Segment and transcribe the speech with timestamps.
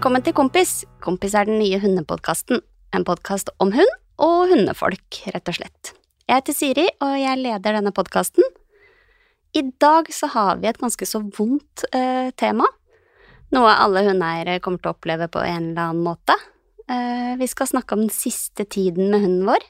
[0.00, 0.70] Velkommen til Kompis.
[1.04, 2.62] Kompis er den nye hundepodkasten.
[2.96, 3.90] En podkast om hund
[4.24, 5.90] og hundefolk, rett og slett.
[6.24, 8.46] Jeg heter Siri, og jeg leder denne podkasten.
[9.52, 12.64] I dag så har vi et ganske så vondt eh, tema.
[13.52, 16.38] Noe alle hundeeiere kommer til å oppleve på en eller annen måte.
[16.88, 19.66] Eh, vi skal snakke om den siste tiden med hunden vår.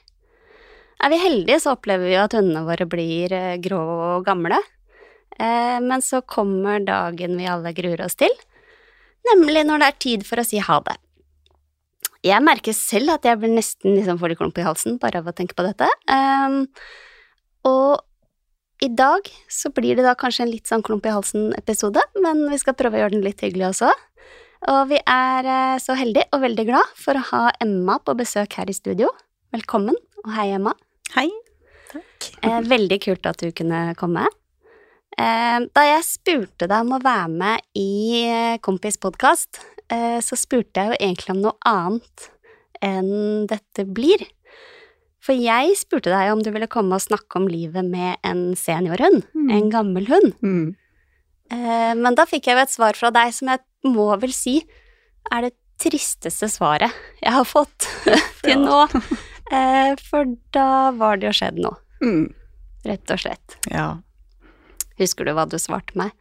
[1.03, 4.63] Er vi heldige, så opplever vi jo at hundene våre blir eh, grå og gamle.
[5.35, 8.31] Eh, men så kommer dagen vi alle gruer oss til,
[9.29, 10.97] nemlig når det er tid for å si ha det.
[12.25, 15.29] Jeg merker selv at jeg blir nesten liksom får litt klump i halsen bare av
[15.29, 15.87] å tenke på dette.
[16.05, 16.67] Um,
[17.65, 18.03] og
[18.81, 22.57] i dag så blir det da kanskje en litt sånn klump i halsen-episode, men vi
[22.61, 23.91] skal prøve å gjøre den litt hyggelig også.
[24.69, 28.57] Og vi er eh, så heldige og veldig glad for å ha Emma på besøk
[28.59, 29.09] her i studio.
[29.53, 30.73] Velkommen, og hei, Emma.
[31.15, 31.27] Hei.
[31.91, 32.29] Takk.
[32.45, 34.25] Eh, veldig kult at du kunne komme.
[35.19, 39.59] Eh, da jeg spurte deg om å være med i eh, Kompis podkast,
[39.91, 42.29] eh, så spurte jeg jo egentlig om noe annet
[42.81, 44.23] enn dette blir.
[45.21, 49.27] For jeg spurte deg om du ville komme og snakke om livet med en seniorhund,
[49.37, 49.51] Mm.
[49.53, 50.33] en gammel hund.
[50.41, 50.75] Mm.
[51.51, 54.61] Men da fikk jeg jo et svar fra deg som jeg må vel si
[55.29, 56.89] er det tristeste svaret
[57.21, 57.85] jeg har fått
[58.45, 58.85] til nå.
[60.07, 62.31] For da var det jo skjedd noe, Mm.
[62.87, 63.57] rett og slett.
[63.69, 63.99] Ja.
[65.01, 66.13] Husker du hva du svarte meg?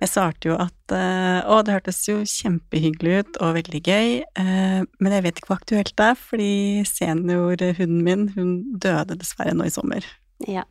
[0.00, 4.80] Jeg svarte jo at eh, Å, det hørtes jo kjempehyggelig ut og veldig gøy, eh,
[4.88, 6.52] men jeg vet ikke hvor aktuelt det er, fordi
[6.88, 10.06] seniorhunden min, hun døde dessverre nå i sommer.
[10.48, 10.64] Ja.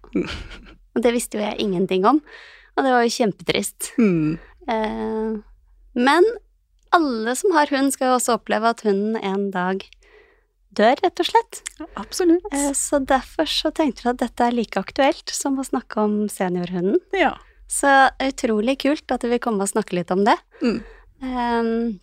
[0.98, 2.24] Og det visste jo jeg ingenting om,
[2.74, 3.92] og det var jo kjempetrist.
[4.02, 4.40] Mm.
[5.94, 6.26] Men
[6.96, 9.86] alle som har hund, skal jo også oppleve at hunden en dag
[10.76, 11.62] dør, rett og slett.
[12.00, 12.46] Absolutt.
[12.54, 16.28] Eh, Så derfor så tenkte vi at dette er like aktuelt som å snakke om
[16.30, 17.00] seniorhunden.
[17.18, 17.36] Ja.
[17.70, 17.90] Så
[18.24, 20.38] utrolig kult at du vil komme og snakke litt om det.
[20.64, 20.80] Mm.
[21.22, 22.00] Ehm,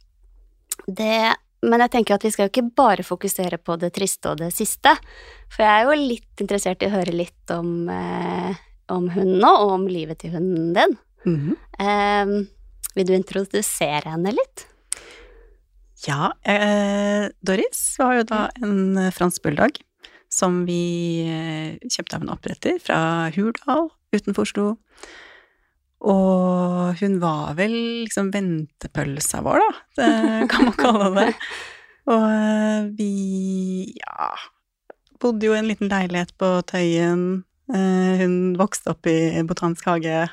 [0.87, 1.35] det
[1.67, 4.53] men jeg tenker at vi skal jo ikke bare fokusere på det triste og det
[4.55, 4.93] siste.
[5.51, 8.55] For jeg er jo litt interessert i å høre litt om, eh,
[8.93, 10.95] om hunden nå, og om livet til hunden din.
[11.81, 12.49] Ehm,
[12.95, 14.67] vil du introdusere henne litt?
[16.05, 19.79] Ja, eh, Doris var jo da en eh, fransk bulldog
[20.29, 22.99] som vi eh, kjøpte av en oppretter fra
[23.33, 24.67] Hurdal utenfor Oslo.
[26.07, 27.73] Og hun var vel
[28.05, 30.11] liksom ventepølsa vår, da, det
[30.53, 31.31] kan man kalle det.
[32.13, 33.11] Og eh, vi,
[33.97, 34.29] ja,
[35.23, 37.25] bodde jo i en liten leilighet på Tøyen.
[37.73, 39.17] Eh, Hun vokste opp i
[39.49, 40.27] Botanisk hage.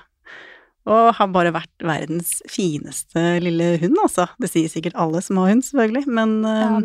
[0.85, 4.25] Og har bare vært verdens fineste lille hund, altså.
[4.41, 6.81] Det sier sikkert alle som har hund, selvfølgelig, men ja.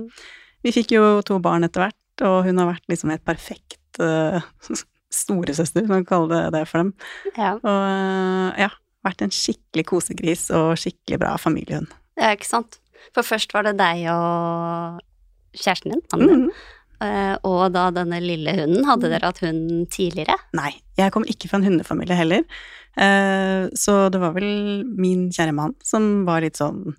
[0.63, 4.39] vi fikk jo to barn etter hvert, og hun har vært liksom et perfekt uh,
[5.11, 6.93] storesøster, man kan kalle det det for dem.
[7.37, 7.55] ja.
[7.59, 8.71] Og eh, ja,
[9.07, 11.91] vært en skikkelig kosegris og skikkelig bra familiehund.
[12.21, 12.79] ja, ikke sant?
[13.15, 14.99] For først var det deg og
[15.59, 16.51] kjæresten din, mannen din, Mhm.
[16.51, 18.85] eh, og da denne lille hunden.
[18.89, 19.13] Hadde Mm.
[19.13, 20.35] dere hatt hund tidligere?
[20.59, 22.43] Nei, jeg kom ikke fra en hundefamilie heller,
[22.99, 26.97] Eh, så det var vel min kjære mann som var litt sånn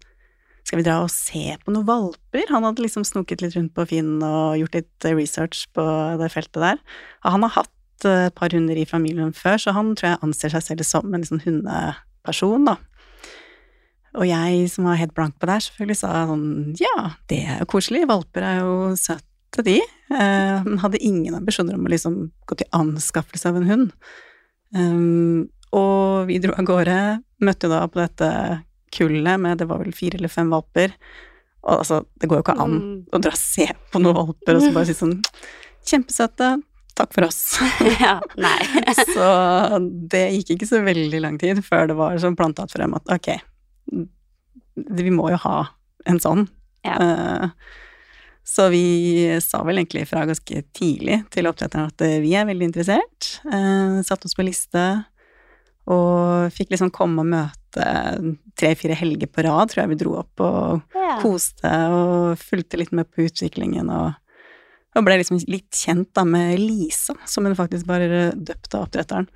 [0.63, 2.45] skal vi dra og se på noen valper?
[2.53, 5.83] Han hadde liksom snoket litt rundt på Finn og gjort litt eh, research på
[6.21, 6.79] det feltet der.
[7.25, 10.53] Han har hatt eh, et par hunder i familien før, så han tror jeg anser
[10.53, 12.77] seg selv som en liksom hundeperson, da.
[14.19, 16.47] Og jeg som var helt blank på det her, selvfølgelig sa sånn
[16.79, 16.95] ja,
[17.29, 19.25] det er jo koselig, valper er jo søte
[19.57, 19.79] de.
[20.13, 22.17] Eh, hadde ingen ambisjoner om å liksom
[22.49, 23.91] gå til anskaffelse av en hund.
[24.75, 26.97] Um, og vi dro av gårde,
[27.41, 28.29] møtte jo da på dette
[28.93, 30.93] kullet med det var vel fire eller fem valper.
[31.65, 33.05] Og altså, det går jo ikke an Mm.
[33.11, 35.19] å dra og se på noen valper og så bare si sånn
[35.89, 36.61] Kjempesøte,
[36.95, 37.57] takk for oss.
[38.03, 38.59] ja, nei.
[39.16, 39.79] så
[40.11, 43.29] det gikk ikke så veldig lang tid før det var sånn plantatt frem at ok,
[44.75, 45.57] vi må jo ha
[46.05, 46.47] en sånn.
[46.85, 46.95] Ja.
[46.99, 47.49] Eh,
[48.49, 48.81] så vi
[49.45, 53.28] sa vel egentlig fra ganske tidlig til oppdretteren at eh, vi er veldig interessert.
[53.46, 54.85] Eh, Satte oss på liste
[55.90, 57.85] og fikk liksom komme og møte
[58.59, 61.19] tre-fire helger på rad, tror jeg vi dro opp og Ja.
[61.22, 64.11] koste og fulgte litt med på utviklingen og,
[64.97, 69.29] og ble liksom litt kjent da med Lisa, som hun faktisk bare døpte av oppdretteren.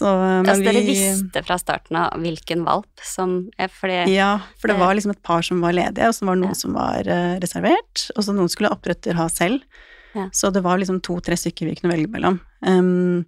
[0.00, 4.38] Så, men Altså, dere vi- visste fra starten av hvilken valp som er Fordi Ja,
[4.58, 4.80] for det Eh.
[4.80, 6.60] var liksom et par som var ledige, og så var noen Ja.
[6.62, 9.60] som var uh, reservert, og så noen skulle oppretter ha selv.
[10.14, 10.30] Ja.
[10.32, 12.40] Så det var liksom to-tre stykker vi kunne velge mellom.
[12.66, 13.26] Um,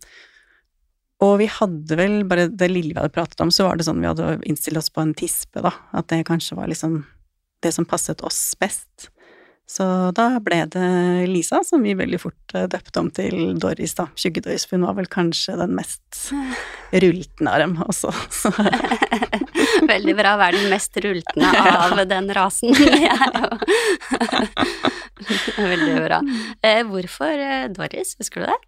[1.22, 4.00] og vi hadde vel, bare det lille vi hadde pratet om, så var det sånn
[4.00, 5.70] vi hadde innstilt oss på en tispe, da.
[5.94, 7.04] At det kanskje var liksom
[7.62, 9.10] det som passet oss best.
[9.72, 9.84] Så
[10.16, 10.88] da ble det
[11.30, 14.08] Lisa, som vi veldig fort eh, døpte om til Doris, da.
[14.20, 16.18] Tjugge-Doris, for hun var vel kanskje den mest
[17.04, 18.12] rultende av dem også.
[19.92, 21.48] Veldig bra å være den mest rultende
[21.86, 22.76] av den rasen.
[25.56, 26.20] Veldig bra.
[26.60, 28.60] Eh, hvorfor eh, Doris, husker du det?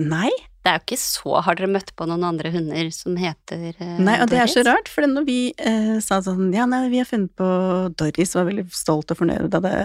[0.00, 0.30] nei.
[0.60, 4.00] Det er jo ikke så Har dere møtt på noen andre hunder som heter eh,
[4.02, 7.00] Nei, og det er så rart, for når vi eh, sa sånn Ja, nei, vi
[7.00, 7.50] har funnet på
[7.96, 9.76] Doris, var veldig stolt og fornøyd av det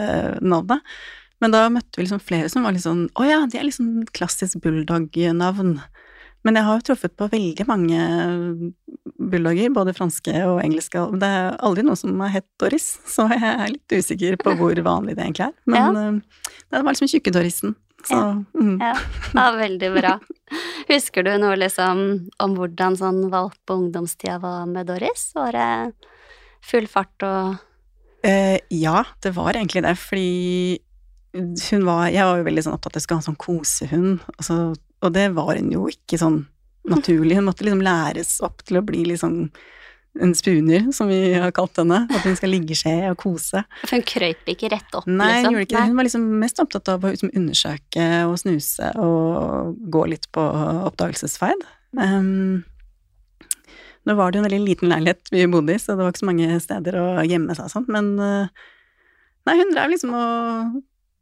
[0.44, 0.84] navnet.
[1.44, 4.04] Men da møtte vi liksom flere som var litt sånn Å ja, det er liksom
[4.16, 5.78] klassisk bulldog-navn.
[6.46, 8.02] Men jeg har jo truffet på veldig mange
[9.18, 13.42] bulldogger, både franske og engelske, det er aldri noen som har hett Doris, så jeg
[13.42, 15.56] er litt usikker på hvor vanlig det egentlig er.
[15.66, 16.06] Men ja.
[16.70, 17.74] det var liksom tjukke-Dorisen.
[18.06, 18.20] Så
[18.54, 18.76] mm.
[18.82, 18.94] Ja,
[19.34, 20.16] ja, veldig bra.
[20.90, 22.02] Husker du noe liksom
[22.44, 25.32] om hvordan sånn valp- på ungdomstida var med Doris?
[25.36, 25.70] Var det
[26.66, 27.56] full fart og
[28.26, 30.80] Eh, ja, det var egentlig det, fordi
[31.36, 33.44] hun var Jeg var jo veldig sånn opptatt av at jeg skulle ha en sånn
[33.44, 34.56] kosehund, altså,
[35.04, 36.40] og det var hun jo ikke sånn
[36.90, 37.36] naturlig.
[37.38, 39.52] Hun måtte liksom læres opp til å bli litt liksom
[40.22, 42.04] en spuner, som vi har kalt henne.
[42.10, 43.64] At hun skal ligge seg skje og kose.
[43.84, 45.56] For hun krøyp ikke rett opp, Nei, hun liksom?
[45.56, 45.88] gjorde ikke det.
[45.90, 50.46] Hun var liksom mest opptatt av å liksom undersøke og snuse og gå litt på
[50.92, 51.66] oppdagelsesferd.
[51.96, 52.64] Um,
[54.06, 56.24] nå var det jo en veldig liten leilighet vi bodde i, så det var ikke
[56.24, 58.66] så mange steder å gjemme seg og sånt, men uh,
[59.46, 60.78] Nei, hun drev liksom og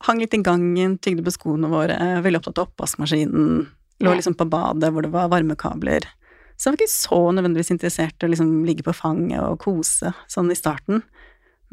[0.08, 3.66] hang litt i gangen, tygde på skoene våre, veldig opptatt av oppvaskmaskinen,
[4.04, 6.08] lå liksom på badet hvor det var varmekabler.
[6.58, 10.14] Så jeg var ikke så nødvendigvis interessert i å liksom ligge på fanget og kose
[10.32, 11.02] sånn i starten.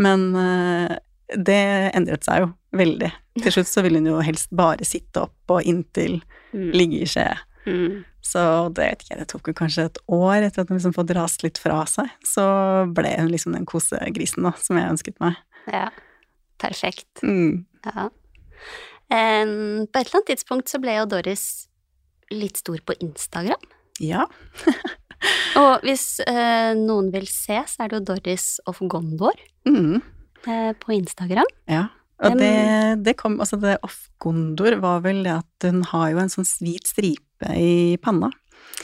[0.00, 0.96] Men eh,
[1.36, 1.60] det
[1.94, 3.10] endret seg jo veldig.
[3.42, 6.72] Til slutt så ville hun jo helst bare sitte opp og inntil Mm.
[6.74, 7.28] ligge i skje.
[7.62, 8.00] Mm.
[8.26, 8.40] Så
[8.74, 11.12] det vet ikke jeg, det tok jo kanskje et år etter at hun liksom fått
[11.14, 12.08] rast litt fra seg.
[12.26, 12.42] Så
[12.90, 15.38] ble hun liksom den kosegrisen da, som jeg ønsket meg.
[15.70, 15.84] Ja.
[16.58, 17.22] Perfekt.
[17.22, 17.66] Mm.
[17.86, 18.08] Ja.
[19.14, 21.44] Um, på et eller annet tidspunkt så ble jo Doris
[22.34, 23.62] litt stor på Instagram.
[24.00, 24.26] Ja.
[25.60, 29.36] Og hvis eh, noen vil se, så er det jo Doris of Gondor
[29.68, 30.00] Mm.
[30.48, 31.48] eh, på Instagram.
[31.68, 31.88] Ja.
[32.20, 32.52] Og det,
[33.04, 36.88] det kom Altså, det off-gondor var vel det at hun har jo en sånn hvit
[36.88, 38.28] stripe i panna.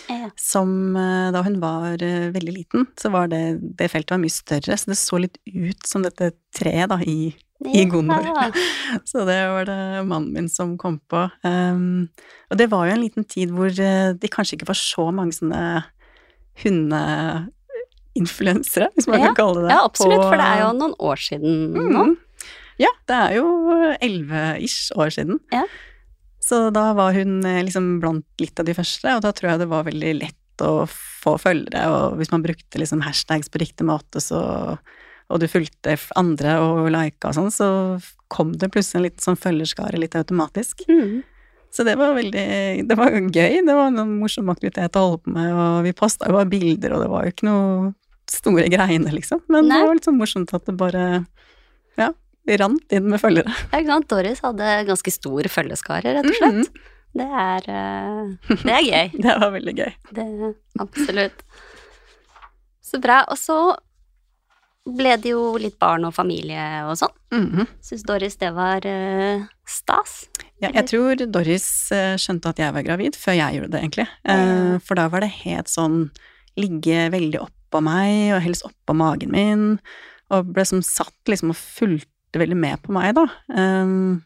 [0.09, 0.29] Ja.
[0.41, 3.43] Som eh, da hun var eh, veldig liten, så var det
[3.79, 7.33] Det feltet var mye større, så det så litt ut som dette treet, da, i,
[7.65, 8.23] i Gondor.
[8.27, 8.55] nord.
[9.09, 9.77] Så det var det
[10.07, 11.23] mannen min som kom på.
[11.47, 12.09] Um,
[12.51, 15.63] og det var jo en liten tid hvor de kanskje ikke var så mange sånne
[16.63, 19.75] hundeinfluensere, hvis man Ja, kan kalle det det.
[19.75, 21.81] ja, absolutt, på- for det er jo noen år siden nå.
[22.07, 22.17] Mm.
[22.79, 23.47] Ja, det er jo
[24.05, 25.39] elleve-ish år siden.
[25.53, 25.63] Ja.
[26.41, 29.59] Så da var hun eh, liksom blant litt av de første, og da tror jeg
[29.65, 33.85] det var veldig lett å få følgere, og hvis man brukte liksom hashtags på riktig
[33.89, 34.77] måte, så
[35.27, 37.69] og du fulgte andre og lika og sånn, så
[38.33, 40.85] kom det plutselig en liten sånn følgerskare litt automatisk.
[40.91, 41.25] Mm.
[41.75, 45.35] Så det var veldig Det var gøy, det var en morsom aktivitet å holde på
[45.35, 47.91] med, og vi posta jo bare bilder, og det var jo ikke noe
[48.31, 49.43] store greiene, liksom.
[49.53, 49.81] Men Nei.
[49.81, 51.07] det var litt sånn morsomt at det bare
[51.99, 52.13] Ja,
[52.47, 53.51] vi rant inn med følgere.
[53.73, 54.11] Ja, ikke sant.
[54.13, 56.85] Doris hadde ganske stor følgeskare, rett og slett.
[57.17, 59.07] Det er eh, Det er gøy.
[59.25, 59.93] Det var veldig gøy.
[60.17, 60.27] Det
[60.85, 61.45] Absolutt.
[62.85, 63.23] Så bra.
[63.33, 63.57] Og så
[64.87, 67.15] ble det jo litt barn og familie og sånn.
[67.35, 67.67] Mhm.
[67.83, 70.27] Syns Doris det var uh, stas?
[70.63, 74.07] Ja, jeg tror Doris eh, skjønte at jeg var gravid før jeg gjorde det, egentlig.
[74.25, 76.07] Eh, For da var det helt sånn
[76.57, 79.67] ligge veldig oppå meg, og helst oppå magen min,
[80.33, 83.27] og ble som satt liksom og fulgte veldig med på meg, da.
[83.53, 84.23] Um,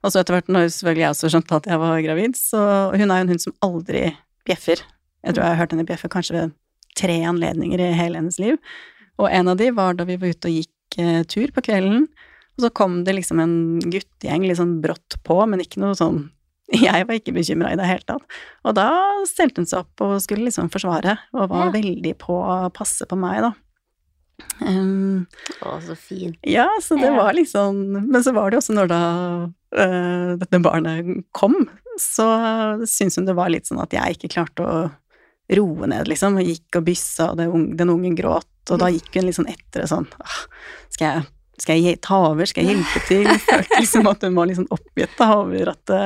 [0.00, 3.10] og så etter hvert, når selvfølgelig jeg også skjønte at jeg var gravid, så Hun
[3.10, 4.06] er jo en hund som aldri
[4.48, 4.80] bjeffer.
[5.24, 6.56] Jeg tror jeg har hørt henne bjeffe kanskje ved
[6.96, 8.56] tre anledninger i hele hennes liv.
[9.22, 12.08] Og en av de var da vi var ute og gikk eh, tur på kvelden,
[12.54, 13.54] og så kom det liksom en
[13.90, 16.30] guttegjeng litt sånn brått på, men ikke noe sånn
[16.72, 18.22] Jeg var ikke bekymra i det hele tatt.
[18.64, 18.86] Og da
[19.28, 21.74] stelte hun seg opp og skulle liksom forsvare, og var Ja.
[21.76, 23.52] veldig på å passe på meg, da.
[24.64, 25.26] Um,
[25.62, 26.32] Å, så fin.
[26.42, 27.14] ja, så det Ja.
[27.14, 27.76] var liksom
[28.10, 29.02] Men så var det også når da
[29.78, 31.54] uh, dette barnet kom,
[32.00, 32.26] så
[32.82, 34.90] syntes hun det var litt sånn at jeg ikke klarte å
[35.52, 36.38] roe ned, liksom.
[36.40, 39.50] Og gikk og byssa, og det ung, den ungen gråt, og da gikk hun sånn
[39.52, 40.06] etter det sånn
[40.94, 41.24] Skal jeg,
[41.60, 42.48] skal jeg ta over?
[42.48, 43.28] Skal jeg hjelpe til?
[43.48, 46.04] Følte liksom at hun var sånn oppgitt over at det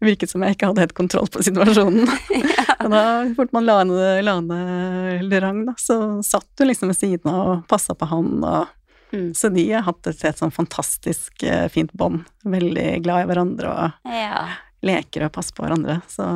[0.00, 2.06] virket som jeg ikke hadde helt kontroll på situasjonen.
[2.84, 3.00] Og da,
[3.34, 7.96] fort man la ned Lerang, da, så satt hun liksom ved siden av og passa
[7.98, 8.74] på han, og
[9.08, 9.30] Mm.
[9.34, 12.26] så de har hatt et, helt sånn fantastisk eh, fint bånd.
[12.44, 14.42] Veldig glad i hverandre og Ja.
[14.84, 16.26] leker og passer på hverandre, så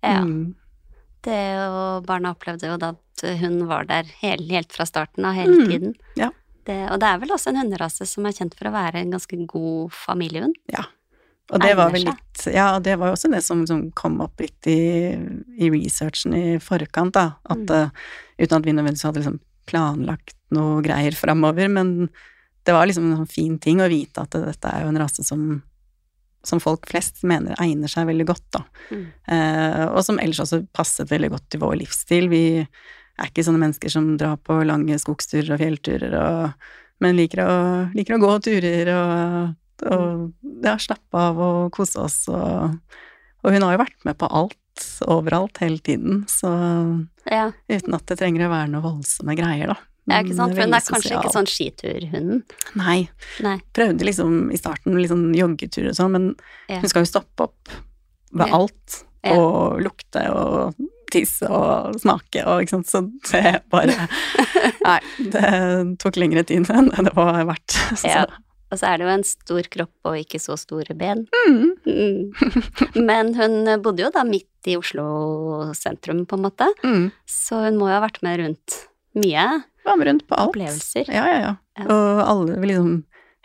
[0.00, 0.22] ja.
[0.24, 0.54] mm,
[1.26, 5.34] Det og barna opplevde jo da at hun var der helt, helt fra starten av,
[5.34, 5.68] hele Mm.
[5.70, 5.94] tiden.
[6.20, 6.30] Ja.
[6.66, 9.10] Det, og det er vel også en hunderase som er kjent for å være en
[9.14, 10.54] ganske god familiehund.
[11.54, 14.16] Og det var vel litt Ja, og det var jo også det som, som kom
[14.20, 15.14] opp litt i,
[15.62, 17.36] i researchen i forkant, da.
[17.48, 17.70] At Mm.
[17.70, 17.90] eh,
[18.42, 22.08] uten at vi nødvendigvis hadde liksom planlagt noe greier framover, men
[22.66, 25.22] det var liksom en sånn fin ting å vite at dette er jo en rase
[25.24, 25.62] som
[26.46, 28.62] som folk flest mener egner seg veldig godt, da.
[28.90, 29.06] Mm.
[29.34, 32.28] Eh, og som ellers også passet veldig godt til vår livsstil.
[32.32, 36.68] Vi er ikke sånne mennesker som drar på lange skogsturer og fjellturer, og,
[37.02, 37.56] men liker å,
[37.96, 39.56] liker å gå turer og,
[39.90, 42.22] og ja, slappe av og kose oss.
[42.32, 42.78] Og,
[43.42, 46.52] og hun har jo vært med på alt, overalt, hele tiden, så
[47.26, 49.95] Ja, uten at det trenger å være noe voldsomme greier, da.
[50.08, 50.54] Ja, ikke sant?
[50.54, 52.42] For hun er kanskje ikke sånn skiturhunden.
[52.78, 53.08] Nei.
[53.42, 53.56] Nei.
[53.74, 56.28] Prøvde liksom i starten litt sånn joggetur og sånn, men
[56.70, 56.80] Ja.
[56.80, 57.68] hun skal jo stoppe opp
[58.32, 58.54] ved Ja.
[58.54, 59.02] alt.
[59.26, 60.74] Og lukte og
[61.10, 63.00] tisse og smake og ikke sant, så
[63.32, 63.94] det bare
[64.86, 67.74] Nei, det tok lengre tid enn det var verdt.
[67.98, 68.26] Så, Ja.
[68.70, 71.26] Og så er det jo en stor kropp og ikke så store ben.
[71.46, 73.04] mm, Mm.
[73.06, 77.12] Men hun bodde jo da midt i Oslo sentrum, på en måte, mm.
[77.30, 78.74] så hun må jo ha vært med rundt
[79.14, 79.44] mye
[79.86, 80.50] Var med rundt på alt.
[80.54, 81.06] opplevelser.
[81.12, 81.52] Ja, ja, ja.
[81.78, 81.84] Ja.
[81.92, 82.96] Og alle, liksom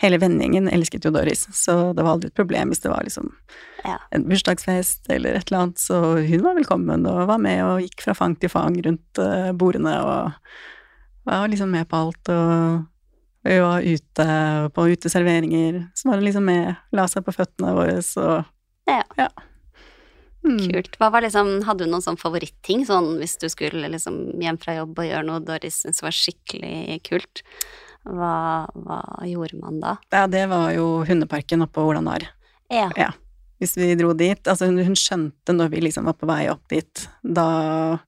[0.02, 3.28] Hele vennegjengen elsket jo Doris, så det var aldri et problem hvis det var liksom
[3.86, 4.00] Ja.
[4.12, 8.02] en bursdagsfest eller et eller annet, så hun var velkommen og var med og gikk
[8.08, 10.32] fra fang til fang rundt eh, bordene og
[11.30, 12.88] var liksom med på alt og
[13.46, 14.26] vi var ute
[14.74, 18.46] på uteserveringer, så var hun liksom med, la seg på føttene våre og
[18.90, 19.04] Ja.
[19.18, 19.30] Mm.
[20.42, 20.96] Kult.
[20.98, 24.80] Hva var liksom, hadde du noen sånn favoritting, sånn hvis du skulle liksom hjem fra
[24.80, 27.44] jobb og gjøre noe Doris syntes var skikkelig kult?
[28.02, 29.96] Hva, hva gjorde man da?
[30.10, 32.26] Ja, det var jo hundeparken oppe på Olanar.
[32.72, 33.12] Ja.
[33.62, 34.42] hvis vi dro dit.
[34.48, 38.00] Altså hun, hun skjønte når vi liksom var på vei opp dit, da,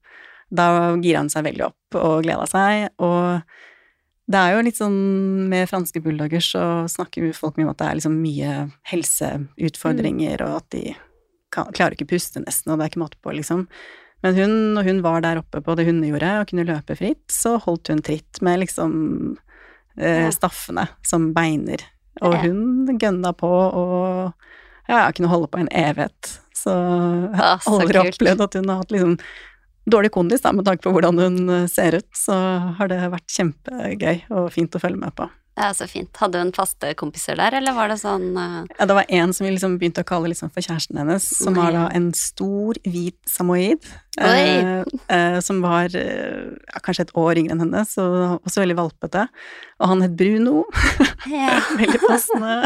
[0.49, 0.67] da
[1.03, 2.89] gira hun seg veldig opp og gleda seg.
[2.97, 3.43] Og
[4.33, 4.99] det er jo litt sånn
[5.51, 8.53] med franske bulldogger så snakker folk mye om at det er liksom mye
[8.89, 10.85] helseutfordringer, og at de
[11.53, 13.67] klarer ikke puste nesten, og det er ikke måte på, liksom.
[14.23, 17.57] Men hun, når hun var der oppe på det hundejordet og kunne løpe fritt, så
[17.65, 18.93] holdt hun tritt med liksom
[19.99, 21.83] eh, staffene som beiner.
[22.23, 24.31] Og hun gønna på og
[24.87, 26.37] ja, kunne holde på en evighet.
[26.55, 28.15] Så jeg har Ah, aldri kult.
[28.15, 29.17] opplevd at hun har hatt liksom
[29.91, 32.07] dårlig kondis, da, med tanke på hvordan hun eh, ser ut.
[32.15, 32.35] Så
[32.79, 35.27] har det vært kjempegøy og fint å følge med på.
[35.53, 36.09] Ja, så fint.
[36.17, 38.63] Hadde hun faste kompiser der, eller var det sånn uh...
[38.73, 41.59] Ja, det var en som vi liksom begynte å kalle liksom for kjæresten hennes, som
[41.59, 43.85] var da en stor, hvit samoyed.
[44.13, 48.03] Uh, uh, som var eh, ja, kanskje et år yngre enn henne, så
[48.35, 49.23] også veldig valpete.
[49.81, 50.63] Og han het Bruno.
[51.29, 51.59] ja.
[51.81, 52.59] veldig passende.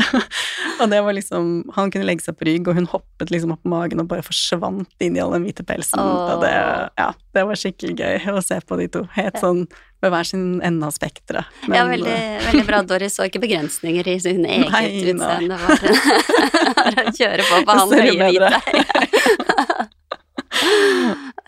[0.81, 3.63] og det var liksom Han kunne legge seg på rygg, og hun hoppet liksom opp
[3.63, 5.99] på magen og bare forsvant inn i all den hvite pelsen.
[6.03, 6.35] Oh.
[6.35, 6.55] Og det,
[6.99, 9.05] ja, det var skikkelig gøy å se på de to.
[9.15, 9.65] Helt sånn
[10.01, 11.45] ved hver sin ende av spekteret.
[11.73, 12.81] Ja, veldig, veldig bra.
[12.85, 15.57] Doris så ikke begrensninger i sin eget Nei, utseende.
[15.57, 18.59] Var å kjøre på på han høye hvite.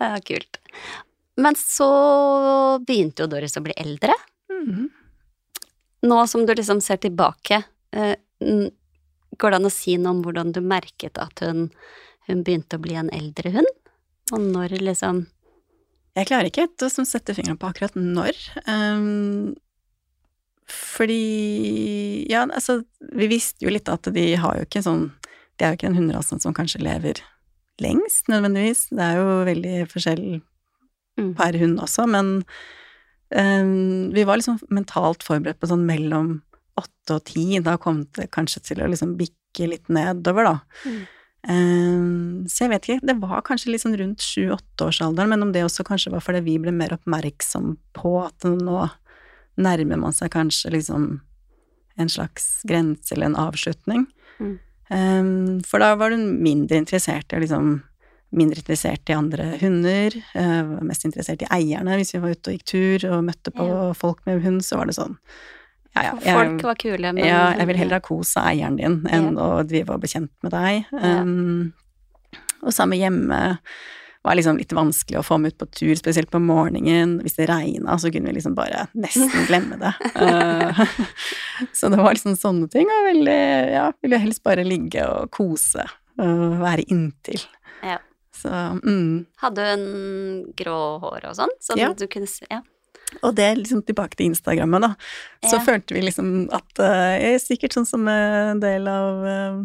[0.02, 0.60] ja, kult.
[1.40, 1.90] Men så
[2.86, 4.16] begynte jo Doris å bli eldre.
[4.50, 4.90] Mm.
[6.10, 7.62] Nå som du liksom ser tilbake,
[7.94, 8.16] eh,
[9.38, 11.68] går det an å si noe om hvordan du merket at hun,
[12.26, 13.76] hun begynte å bli en eldre hund?
[14.34, 15.24] Og når liksom
[16.20, 18.36] Jeg klarer ikke helt å sette fingeren på akkurat når.
[18.68, 19.54] Um,
[20.70, 22.82] fordi Ja, altså,
[23.16, 25.08] vi visste jo litt at de har jo ikke sånn
[25.58, 27.18] De er jo ikke den hunderasen som kanskje lever
[27.80, 28.90] lengst, nødvendigvis.
[28.92, 30.24] Det er jo veldig forskjell
[31.20, 31.34] Mm.
[31.36, 32.44] per hund også, men
[33.34, 36.38] um, vi var liksom mentalt forberedt på sånn mellom
[36.80, 37.58] åtte og ti.
[37.64, 40.54] Da kom det kanskje til å liksom bikke litt nedover, da.
[40.86, 41.00] Mm.
[41.48, 45.64] Ehm, så jeg vet ikke, det var kanskje litt sånn rundt sju-åtteårsalderen, men om det
[45.64, 48.88] også kanskje var fordi vi ble mer oppmerksom på at nå
[49.60, 51.06] nærmer man seg kanskje liksom
[52.00, 54.06] en slags grense eller en avslutning.
[54.40, 54.58] Mm.
[54.90, 57.78] Ehm, for da var hun mindre interessert i liksom
[58.30, 61.96] Mindre interessert i andre hunder, eh, var mest interessert i eierne.
[61.98, 63.64] Hvis vi var ute og gikk tur og møtte på
[63.98, 65.16] folk med hund, så var det sånn
[65.96, 68.76] ja, ja, jeg- Folk var kule, men ja, jeg vil heller ha kos av eieren
[68.78, 70.84] din enn å drive og bli kjent med deg.
[70.92, 71.72] Um,
[72.62, 73.58] og samme hjemme
[74.22, 77.20] var liksom litt vanskelig å få med ut på tur, spesielt på morgenen.
[77.24, 79.94] Hvis det regna, så kunne vi liksom bare nesten glemme det.
[80.20, 80.84] Uh,
[81.72, 83.40] så det var liksom sånne ting, og veldig
[83.72, 85.86] Ja, ville helst bare ligge og kose
[86.20, 87.40] og være inntil.
[87.82, 87.96] Ja.
[88.36, 88.50] Så
[88.84, 89.26] mm.
[89.40, 89.84] Hadde hun
[90.56, 91.52] grå hår og sånn?
[91.64, 91.92] Sånn Ja.
[91.96, 92.60] du kunne se Ja.
[93.22, 94.94] Og det liksom tilbake til Instagrammet, da.
[95.48, 95.64] Så Ja.
[95.66, 99.60] følte vi liksom at uh, er sikkert sånn som en del av uh,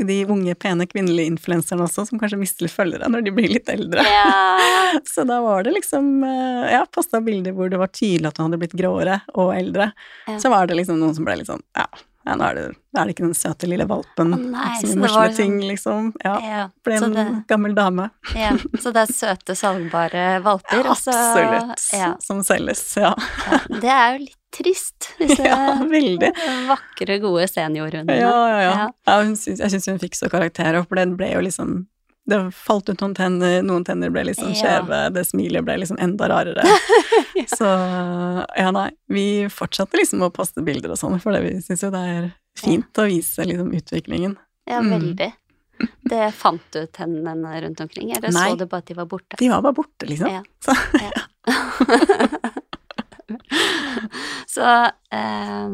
[0.00, 4.00] de unge, pene kvinnelige influenserne også, som kanskje mister følgere når de blir litt eldre.
[4.08, 5.00] Ja.
[5.14, 8.46] Så da var det liksom eh, Ja, posta bilder hvor det var tydelig at hun
[8.48, 9.90] hadde blitt gråere og eldre.
[10.28, 10.38] Ja.
[10.40, 11.84] Så var det liksom noen som ble litt sånn Ja,
[12.26, 12.64] ja nå er det,
[12.96, 16.12] er det ikke den søte lille valpen nei, som så gjør morsomme ting, liksom.
[16.24, 16.34] Ja.
[16.42, 18.10] Ja, Ble så en det, gammel dame.
[18.36, 18.52] ja,
[18.82, 20.86] så det er søte, salgbare valper.
[20.86, 21.88] og så- Absolutt.
[21.98, 23.14] Ja, Som selges, ja.
[23.46, 23.58] ja.
[23.80, 26.32] Det er jo litt trist, disse Ja, veldig.
[26.68, 28.18] vakre, gode seniorhundene.
[28.20, 28.74] Ja, ja, ja.
[28.76, 28.90] Ja.
[29.08, 31.86] ja syns, jeg syns hun fikk så karakter, for det ble jo liksom
[32.24, 35.98] Det falt ut noen tenner, noen tenner ble litt sånn skjeve, det smilet ble liksom
[35.98, 36.62] enda rarere.
[37.58, 41.82] Så ja, nei, vi fortsatte liksom å poste bilder og sånn, for det vi syns
[41.82, 44.36] jo det er fint å vise liksom utviklingen.
[44.70, 44.92] Ja, Mm.
[44.94, 45.32] veldig.
[46.06, 48.50] Det fant du tennene rundt omkring, eller Nei.
[48.52, 49.36] så du bare at de var borte?
[49.40, 50.30] De var bare borte, liksom.
[50.30, 50.42] Ja.
[50.62, 50.72] Så,
[54.52, 54.66] Så
[55.10, 55.68] eh,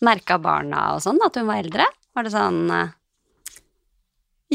[0.00, 1.86] merka barna og sånn at hun var eldre?
[2.16, 2.88] Var det sånn eh,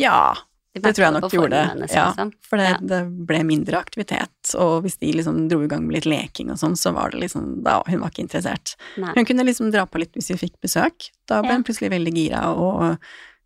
[0.03, 0.35] ja,
[0.81, 1.61] det tror jeg nok gjorde.
[1.69, 2.31] hennes, Ja, liksom?
[2.43, 2.77] for det, Ja.
[2.81, 6.57] det ble mindre aktivitet, og hvis de liksom dro i gang med litt leking og
[6.57, 8.75] sånn, så var det liksom da, Hun var ikke interessert.
[8.97, 9.13] Nei.
[9.15, 11.09] Hun kunne liksom dra på litt hvis vi fikk besøk.
[11.27, 11.55] Da ble Ja.
[11.55, 12.97] hun plutselig veldig gira, og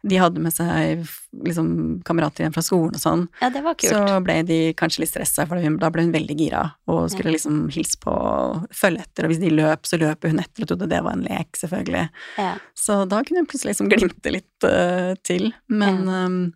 [0.07, 1.05] de hadde med seg
[1.43, 3.27] liksom kamerater igjen fra skolen og sånn.
[3.41, 3.91] Ja, det var kult.
[3.91, 7.69] Så ble de kanskje litt stressa, for da ble hun veldig gira og skulle liksom
[7.69, 10.88] hilse på og følge etter, og hvis de løp, så løper hun etter og trodde
[10.89, 12.09] det var en lek, selvfølgelig.
[12.38, 12.53] Ja.
[12.75, 15.53] Så da kunne hun plutselig liksom glimte litt uh, til.
[15.67, 16.53] Men ehm,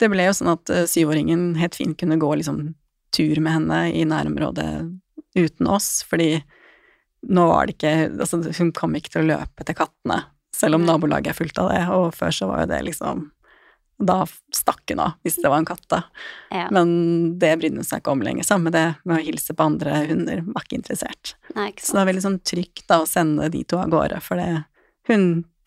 [0.00, 2.62] det ble jo sånn at eh, syvåringen helt fint kunne gå liksom
[3.14, 4.70] tur med henne i nærområdet
[5.38, 6.40] uten oss, fordi
[7.28, 7.92] nå var det ikke
[8.22, 10.22] Altså, hun kom ikke til å løpe til kattene,
[10.56, 13.26] selv om nabolaget er fullt av det, og før så var jo det liksom
[14.00, 14.22] Da
[14.56, 16.00] stakk hun av, hvis det var en katt, da.
[16.48, 16.68] ja.
[16.72, 18.46] Men det brydde hun seg ikke om lenger.
[18.48, 21.34] Samme det med å hilse på andre hunder, var ikke interessert.
[21.52, 24.22] Nei, ikke Så det var veldig sånn trygt da å sende de to av gårde,
[24.24, 24.62] for det,
[25.10, 25.26] hun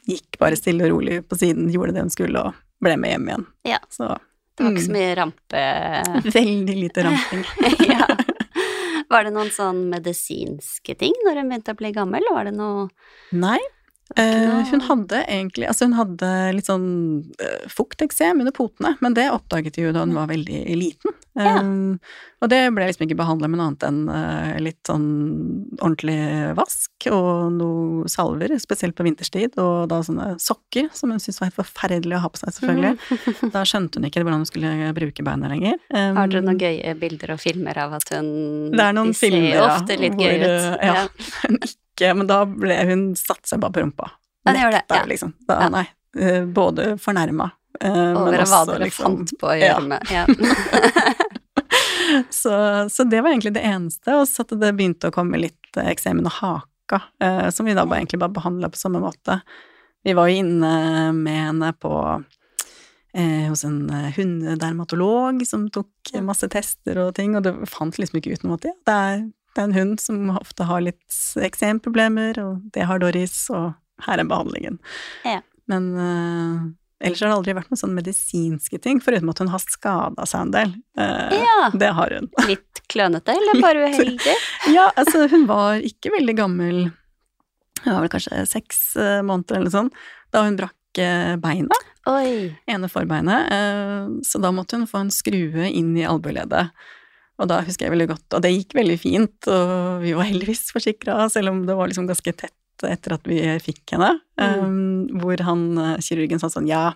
[0.10, 3.30] gikk bare stille og rolig på siden, gjorde det hun skulle og ble med hjem
[3.32, 3.46] igjen.
[3.68, 3.80] Ja.
[3.94, 4.10] Så
[4.54, 5.64] Det var ikke så mm, mye rampe...
[6.40, 7.46] veldig lite ramping.
[7.94, 8.08] ja.
[9.14, 12.28] Var det noen sånn medisinske ting når hun begynte å bli gammel?
[12.34, 12.88] Var det noe
[13.36, 13.60] Nei.
[14.16, 16.88] Eh, hun hadde egentlig Altså, hun hadde litt sånn
[17.42, 21.18] eh, fukteksem under potene, men det oppdaget vi jo da hun var veldig liten.
[21.34, 21.56] Ja.
[21.58, 25.08] Eh, og det ble liksom ikke behandla med noe annet enn eh, litt sånn
[25.80, 26.18] ordentlig
[26.58, 31.50] vask og noe salver, spesielt på vinterstid, og da sånne sokker som hun syntes var
[31.50, 33.46] helt forferdelig å ha på seg, selvfølgelig.
[33.54, 35.80] Da skjønte hun ikke hvordan hun skulle bruke beina lenger.
[35.90, 38.28] Um, Har dere noen gøye bilder og filmer av at hun
[38.74, 40.84] Det er noen De filmer, ja, ofte litt hvor, gøy ut.
[40.84, 41.08] Ja.
[41.08, 41.74] ja.
[41.94, 44.12] ikke, men da ble hun satt seg bare på rumpa.
[44.44, 45.04] Det gjør det, ja.
[45.08, 45.30] liksom.
[45.48, 45.70] Da, Ja.
[45.72, 45.86] Nei.
[46.20, 47.46] eh, Både fornærma,
[47.80, 50.26] eh, men Over hva dere liksom fant på å gjøre med ja.
[52.30, 55.60] så, så det var egentlig det eneste, og så at det begynte å komme litt
[55.74, 59.40] eksemen eksem under haka, eh, som vi da bare, egentlig bare behandla på samme måte.
[60.04, 60.74] Vi var jo inne
[61.16, 61.94] med henne på
[63.14, 68.20] eh, hos en eh, hundedermatolog som tok masse tester og ting, og det fant liksom
[68.20, 69.24] ikke ut noe at ja, det er,
[69.54, 73.74] det er en hund som ofte har litt eksemproblemer, og det har Doris, og
[74.08, 74.80] her er behandlingen.
[75.28, 75.42] Ja.
[75.70, 76.64] Men uh,
[77.04, 80.48] ellers har det aldri vært noen sånne medisinske ting, foruten at hun har skada seg
[80.48, 80.76] en del.
[81.00, 81.70] Uh, ja.
[81.78, 82.30] Det har hun.
[82.52, 84.38] Litt klønete, eller bare uheldig?
[84.74, 86.86] Ja, altså hun var ikke veldig gammel,
[87.84, 90.80] hun var vel kanskje seks uh, måneder eller sånt, da hun brakk
[91.42, 91.74] beina,
[92.06, 92.52] Oi.
[92.70, 93.48] ene forbeinet,
[94.30, 96.70] så da måtte hun få en skrue inn i albueleddet.
[97.44, 100.70] Og da husker jeg veldig godt, og det gikk veldig fint, og vi var heldigvis
[100.72, 104.10] forsikra, selv om det var liksom ganske tett etter at vi fikk henne,
[104.42, 104.64] eh,
[105.22, 106.90] hvor han, eh, kirurgen sa sånn, ja,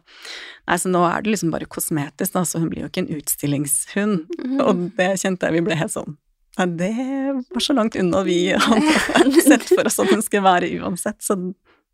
[0.67, 3.13] nei, så nå er det liksom bare kosmetisk da, så hun blir jo ikke en
[3.19, 4.57] utstillingshund, Mm.
[4.65, 6.17] og det kjente jeg vi ble helt sånn
[6.57, 6.91] Nei, det
[7.53, 11.38] var så langt unna vi hadde sett for oss at hun skulle være uansett, så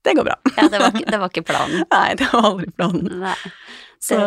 [0.04, 0.38] det går bra.
[0.58, 1.84] Ja, det var, det var ikke planen.
[1.92, 3.10] Nei, det var aldri planen.
[3.24, 3.36] Nei.
[4.04, 4.18] Så,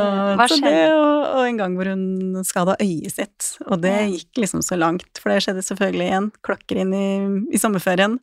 [0.48, 4.62] så det, og, og en gang hvor hun skada øyet sitt, og det gikk liksom
[4.64, 7.08] så langt, for det skjedde selvfølgelig igjen, klokker inn i,
[7.52, 8.16] i sommerferien,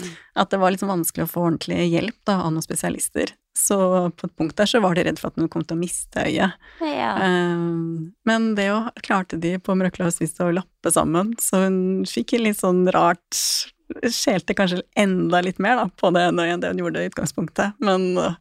[0.00, 0.10] Mm.
[0.38, 3.32] at det var liksom vanskelig å få ordentlig hjelp da, av noen spesialister.
[3.58, 3.76] Så
[4.16, 6.22] på et punkt der så var de redd for at hun kom til å miste
[6.22, 6.54] øyet.
[6.86, 7.10] Ja.
[7.18, 12.38] Um, men det jo klarte de på mirakuløst vis å lappe sammen, så hun fikk
[12.38, 13.42] litt sånn rart
[13.90, 17.74] Skjelte kanskje enda litt mer da, på det øyet enn det hun gjorde i utgangspunktet,
[17.82, 18.36] men uh,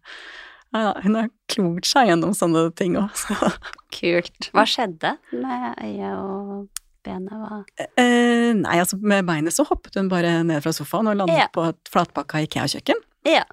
[0.76, 3.10] ja, hun har klort seg gjennom sånne ting òg,
[4.00, 4.50] Kult.
[4.54, 6.68] Hva skjedde med øyet og
[7.06, 7.34] benet?
[7.34, 7.62] Hva?
[7.98, 11.48] eh, Nei, altså med beinet så hoppet hun bare ned fra sofaen og landet Ja.
[11.56, 13.02] på et flatpakka Ikea-kjøkken.
[13.28, 13.44] Ja,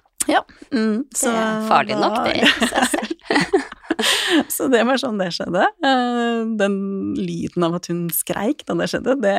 [0.75, 3.13] Mm, det er farlig nok, det i seg selv.
[4.53, 5.63] Så det var sånn det skjedde.
[5.85, 6.77] Eh, Den
[7.17, 9.35] lyden av at hun skreik da det skjedde, det,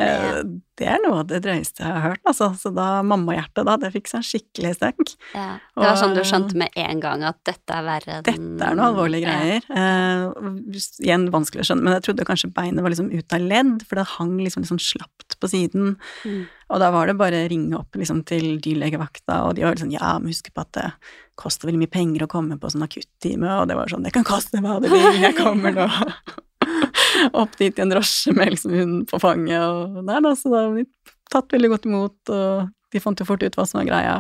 [0.80, 2.50] det er noe av det drøyeste jeg har hørt, altså.
[2.58, 5.14] Så da mammahjertet da, det fikk seg en skikkelig støkk.
[5.34, 5.48] Ja.
[5.76, 8.90] Det var sånn du skjønte med en gang at dette er verre Dette er noe
[8.90, 9.68] alvorlige greier.
[9.68, 13.86] Eh, igjen vanskelig å skjønne, men jeg trodde kanskje beinet var liksom ut av ledd,
[13.86, 15.96] for det hang liksom litt sånn slapt på siden.
[16.26, 16.42] Mm.
[16.68, 19.94] Og da var det bare å ringe opp liksom til dyrlegevakta, og de var sånn
[19.94, 20.90] ja, men husk på at det
[21.38, 24.26] koster veldig mye penger å komme på sånn akuttime, og det var sånn det kan
[24.26, 25.86] koste hva det vil, jeg kommer nå.
[27.42, 30.64] opp dit i en drosje med liksom hunden på fanget, og der da, så da
[30.68, 33.88] ble vi tatt veldig godt imot, og de fant jo fort ut hva som var
[33.88, 34.16] greia.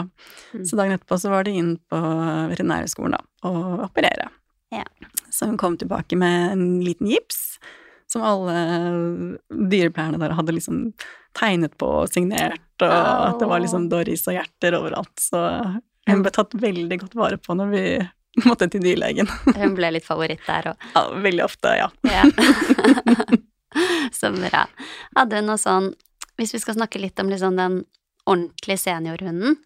[0.52, 0.64] Mm.
[0.68, 2.00] Så dagen etterpå så var de inn på
[2.52, 4.28] veterinærhøgskolen da, og operere.
[4.74, 4.84] Ja.
[5.32, 7.58] Så hun kom tilbake med en liten gips,
[8.08, 8.54] som alle
[9.48, 10.92] dyrepleierne der hadde liksom
[11.36, 15.12] tegnet på og signert, og at det var liksom Doris og hjerter overalt.
[15.20, 15.40] Så
[16.08, 17.82] hun ble tatt veldig godt vare på når vi
[18.48, 19.28] måtte til dyrlegen.
[19.56, 20.88] Hun ble litt favoritt der òg.
[20.94, 21.88] Ja, veldig ofte, ja.
[22.08, 22.24] Ja.
[24.12, 24.64] Så bra.
[25.16, 25.90] Hadde hun noe sånn
[26.38, 27.80] Hvis vi skal snakke litt om liksom den
[28.28, 29.56] ordentlige seniorhunden,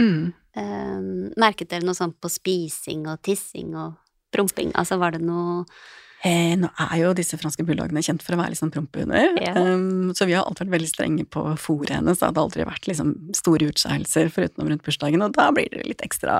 [0.00, 0.32] Mm.
[0.56, 1.00] eh,
[1.36, 3.96] merket dere noe sånn på spising og tissing og
[4.32, 4.70] promping?
[4.78, 5.64] Altså var det noe
[6.20, 9.56] Eh, nå er jo disse franske bulldogene kjent for å være litt sånn prompehunder, yeah.
[9.56, 12.20] um, så vi har alltid vært veldig strenge på fôret hennes.
[12.20, 16.04] Det hadde aldri vært liksom store utskeielser foruten rundt bursdagen, og da blir det litt
[16.04, 16.36] ekstra,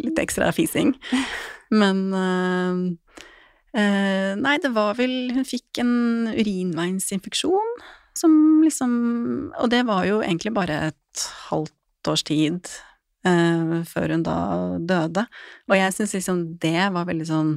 [0.00, 0.94] litt ekstra fising.
[1.76, 2.80] Men uh,
[3.76, 7.80] uh, Nei, det var vel Hun fikk en urinveisinfeksjon
[8.14, 8.92] som liksom
[9.58, 12.70] Og det var jo egentlig bare et halvt års tid
[13.26, 14.38] uh, før hun da
[14.78, 15.26] døde.
[15.66, 17.50] Og jeg syns liksom det var veldig sånn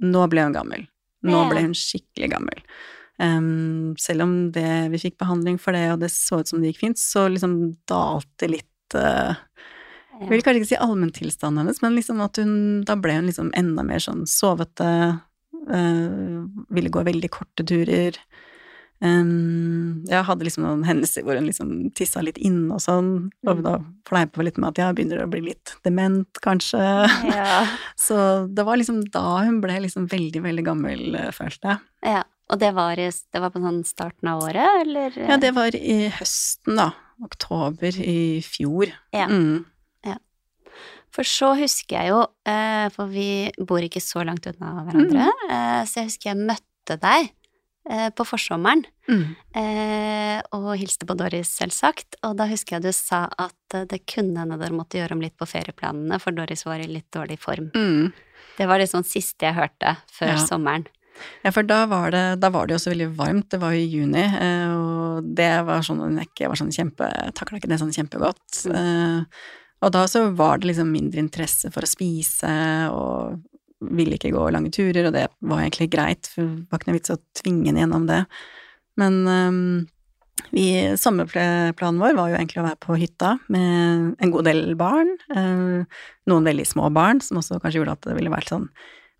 [0.00, 0.86] Nå ble hun gammel.
[1.26, 2.62] Nå ble hun skikkelig gammel.
[3.22, 6.72] Um, selv om det, vi fikk behandling for det, og det så ut som det
[6.72, 9.36] gikk fint, så liksom dalte litt uh,
[10.18, 12.54] Jeg vil kanskje ikke si allmenntilstanden hennes, men liksom at hun
[12.88, 14.88] Da ble hun liksom enda mer sånn sovete,
[15.68, 16.40] uh,
[16.74, 18.18] ville gå veldig korte turer.
[19.02, 23.56] Um, jeg hadde liksom noen hendelser hvor hun liksom tissa litt inn og sånn, og
[23.58, 23.62] Mm.
[23.66, 23.72] da
[24.06, 26.78] fleipa vi litt med at ja, begynner å bli litt dement, kanskje.
[27.34, 27.64] Ja.
[27.98, 31.78] Så det var liksom da hun ble liksom veldig, veldig gammel, eh, følte jeg.
[32.14, 32.22] ja.
[32.52, 35.14] Og det var, i, det var på sånn starten av året, eller?
[35.16, 36.90] Ja, det var i høsten, da.
[37.24, 38.92] Oktober i fjor.
[39.14, 39.26] Ja.
[39.30, 39.64] Mm.
[41.12, 45.50] For så husker jeg jo, eh, for vi bor ikke så langt unna hverandre, Mm.
[45.52, 47.30] eh, så jeg husker jeg møtte deg
[48.14, 48.84] på forsommeren.
[49.08, 49.24] Mm.
[49.58, 52.16] Eh, og hilste på Doris, selvsagt.
[52.22, 55.22] Og da husker jeg du sa at eh, det kunne hende dere måtte gjøre om
[55.24, 57.70] litt på ferieplanene, for Doris var i litt dårlig form.
[57.74, 58.12] Mm.
[58.58, 60.42] Det var det sånn siste jeg hørte før Ja.
[60.46, 60.86] sommeren.
[61.44, 63.82] Ja, for da var det, da var det jo også veldig varmt, det var jo
[63.82, 67.78] i juni, eh, og det var sånn hun ikke var sånn kjempe, takla ikke det
[67.82, 68.62] sånn kjempegodt.
[68.72, 69.24] Eh,
[69.82, 72.48] Og da så var det liksom mindre interesse for å spise,
[72.94, 73.40] og
[73.90, 76.98] ville ikke gå lange turer, og det var egentlig greit, for det var ikke noe
[76.98, 78.22] vits å tvinge henne gjennom det.
[79.00, 79.60] Men um,
[80.52, 80.66] vi,
[81.00, 85.84] sommerplanen vår var jo egentlig å være på hytta med en god del barn, Uh,
[86.28, 88.68] noen veldig små barn, som også kanskje gjorde at det ville vært sånn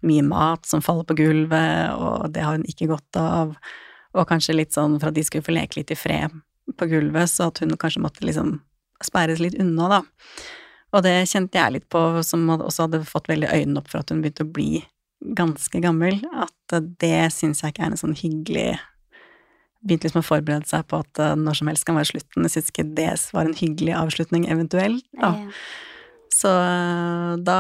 [0.07, 3.55] mye mat som faller på gulvet, og det har hun ikke godt av,
[4.13, 6.35] og kanskje litt sånn for at de skulle få leke litt i fred
[6.79, 8.57] på gulvet, så at hun kanskje måtte liksom
[9.03, 10.01] sperres litt unna, da.
[10.93, 14.13] Og det kjente jeg litt på, som også hadde fått veldig øynene opp for at
[14.13, 14.83] hun begynte å bli
[15.39, 18.73] ganske gammel, at det syns jeg ikke er en sånn hyggelig
[19.83, 22.45] Begynte liksom å forberede seg på at eh, når som helst kan være slutten.
[22.47, 25.03] Jeg syns ikke det var en hyggelig avslutning, eventuelt.
[25.19, 25.33] Da.
[26.31, 27.57] Så eh, da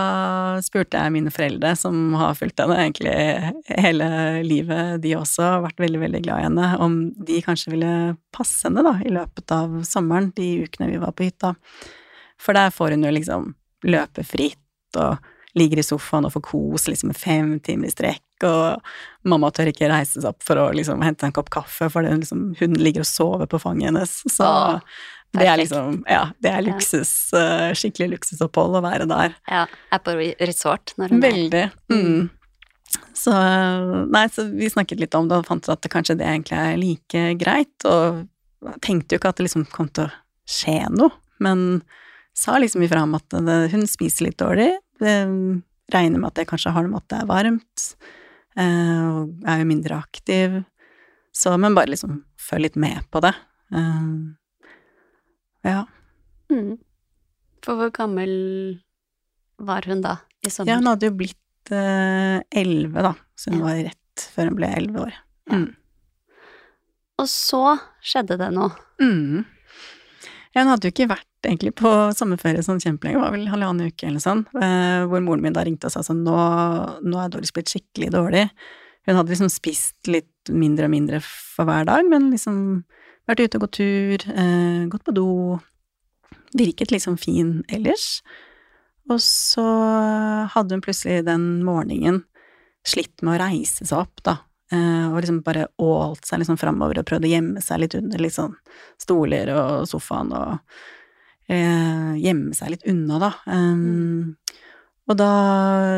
[0.62, 3.16] spurte jeg mine foreldre, som har fulgt henne egentlig
[3.66, 4.06] hele
[4.46, 7.92] livet, de også, har vært veldig, veldig glad i henne, om de kanskje ville
[8.30, 11.56] passe henne da, i løpet av sommeren, de ukene vi var på hytta.
[12.42, 13.52] For der får hun jo liksom
[13.86, 15.22] løpe fritt og
[15.58, 19.90] ligger i sofaen og får kos liksom fem timer i strekk, og mamma tør ikke
[19.90, 23.10] reise seg opp for å liksom hente en kopp kaffe, for liksom, hun ligger og
[23.10, 24.14] sover på fanget hennes.
[24.32, 24.80] Så Åh,
[25.36, 27.72] det er liksom, ja, det er luksus, ja.
[27.76, 29.36] skikkelig luksusopphold å være der.
[29.48, 31.64] ja, er på resort når hun er Veldig.
[31.92, 32.30] Mm.
[33.16, 33.32] Så
[34.12, 36.58] nei, så vi snakket litt om det og fant ut at det kanskje det egentlig
[36.58, 38.24] er like greit, og
[38.84, 40.12] tenkte jo ikke at det liksom kom til å
[40.48, 41.82] skje noe, men
[42.36, 43.34] sa liksom ifra om at
[43.72, 44.70] hun spiser litt dårlig,
[45.02, 45.14] det
[45.92, 47.86] regner med at det kanskje har noe med at det er varmt,
[48.56, 50.60] eh, og er jo mindre aktiv,
[51.32, 53.34] så men bare liksom følg litt med på det.
[53.74, 54.08] Eh,
[55.68, 55.82] ja.
[56.52, 56.78] Mm.
[57.64, 58.32] For hvor gammel
[59.62, 63.66] var hun da, i ja, hun hadde jo blitt eh, elleve, da, så hun Ja.
[63.68, 65.14] var rett før hun ble elleve år.
[65.52, 65.60] Ja.
[65.60, 65.70] Mm.
[67.22, 67.60] Og så
[68.02, 68.72] skjedde det noe.
[68.98, 69.44] Mm.
[70.54, 74.06] Ja, hun hadde jo ikke vært egentlig på sommerferie sånn kjempelenge, var vel halvannen uke
[74.08, 76.36] eller sånn, eh, hvor moren min da ringte og sa sånn nå,
[77.02, 78.46] nå er Doris blitt skikkelig dårlig.
[79.06, 82.56] Hun hadde liksom spist litt mindre og mindre for hver dag, men liksom
[83.28, 85.28] vært ute og gått tur, eh, gått på do,
[86.58, 88.22] virket liksom fin ellers.
[89.10, 89.66] Og så
[90.52, 92.22] hadde hun plutselig den morgenen
[92.86, 94.38] slitt med å reise seg opp, da,
[94.72, 98.30] eh, og liksom bare ålt seg liksom framover og prøvde å gjemme seg litt under
[98.30, 98.56] sånn
[99.02, 100.58] stoler og sofaen og
[101.50, 103.32] eh, gjemme seg litt unna, da.
[103.46, 104.36] Um,
[105.10, 105.32] og da,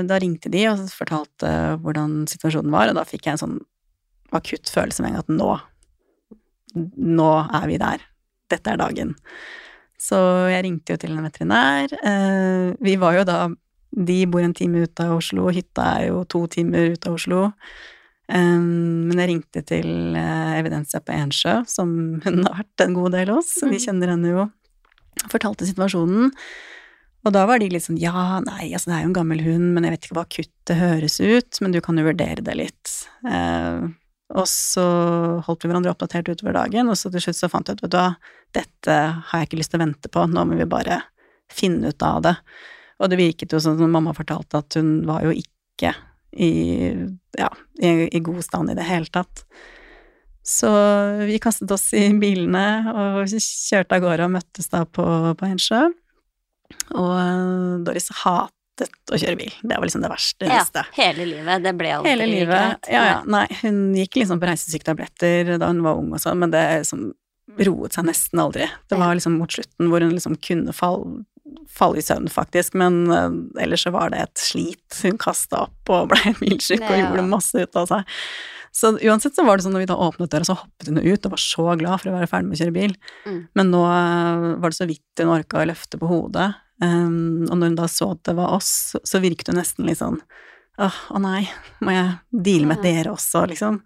[0.08, 1.50] da, ringte de og fortalte
[1.82, 3.58] hvordan situasjonen var, og da fikk jeg en sånn
[4.34, 5.50] akutt følelse med en gang at nå,
[7.18, 8.06] nå er vi der.
[8.50, 9.12] Dette er dagen.
[10.00, 10.18] Så
[10.50, 11.92] jeg ringte jo til en veterinær.
[12.00, 13.38] Eh, vi var jo da
[13.94, 17.44] De bor en time ut av Oslo, hytta er jo to timer ut av Oslo.
[18.26, 21.92] Um, men jeg ringte til uh, Evidensia på Ensjø, som
[22.24, 23.82] hun har vært en god del hos, vi mm.
[23.84, 24.46] kjenner henne jo.
[25.32, 26.32] Fortalte situasjonen.
[27.24, 29.70] Og da var de litt sånn ja, nei, altså det er jo en gammel hund,
[29.72, 32.96] men jeg vet ikke hva kuttet høres ut, men du kan jo vurdere det litt.
[33.24, 33.86] Eh,
[34.34, 34.84] og så
[35.46, 37.94] holdt vi hverandre oppdatert utover dagen, og så til slutt så fant jeg ut, vet
[37.94, 38.10] du hva,
[38.56, 38.96] dette
[39.30, 41.00] har jeg ikke lyst til å vente på, nå må vi bare
[41.52, 42.34] finne ut av det.
[43.00, 45.94] Og det virket jo sånn som mamma fortalte at hun var jo ikke
[46.34, 46.50] i,
[47.38, 49.44] ja, i, i god stand i det hele tatt.
[50.44, 50.70] Så
[51.24, 55.04] vi kastet oss i bilene og kjørte av gårde og møttes da på,
[55.40, 55.86] på Ensjø.
[56.92, 59.54] Og eh, Doris hatet å kjøre bil.
[59.62, 60.84] Det var liksom det verste Ja, neste.
[60.98, 61.64] Hele livet.
[61.64, 62.90] Det ble aldri hele livet, greit.
[62.92, 63.18] Ja, ja.
[63.24, 67.12] Nei, hun gikk liksom på reisesyketabletter da hun var ung og sånn, men det liksom
[67.64, 68.66] roet seg nesten aldri.
[68.90, 71.22] Det var liksom mot slutten hvor hun liksom kunne falle
[71.68, 73.28] falle i søvn, faktisk, men uh,
[73.60, 75.00] ellers så var det et slit.
[75.04, 78.18] Hun kasta opp og ble milsjuk og gjorde masse ut av seg.
[78.74, 81.26] Så uansett så var det sånn når vi da åpnet døra, så hoppet hun ut
[81.28, 82.96] og var så glad for å være ferdig med å kjøre bil.
[83.22, 83.38] Mm.
[83.60, 86.48] Men nå uh, var det så vidt hun orka å løfte på hodet.
[86.82, 88.72] Um, og når hun da så at det var oss,
[89.06, 90.18] så virket hun nesten litt sånn
[90.74, 91.44] åh, oh, å nei,
[91.86, 93.78] må jeg deale med dere også, liksom.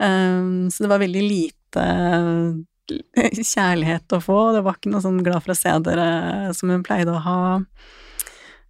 [0.00, 2.56] Um, så det var veldig lite eh,
[3.54, 6.08] kjærlighet å få, det var ikke noe sånn glad for å se dere
[6.56, 7.40] som hun pleide å ha.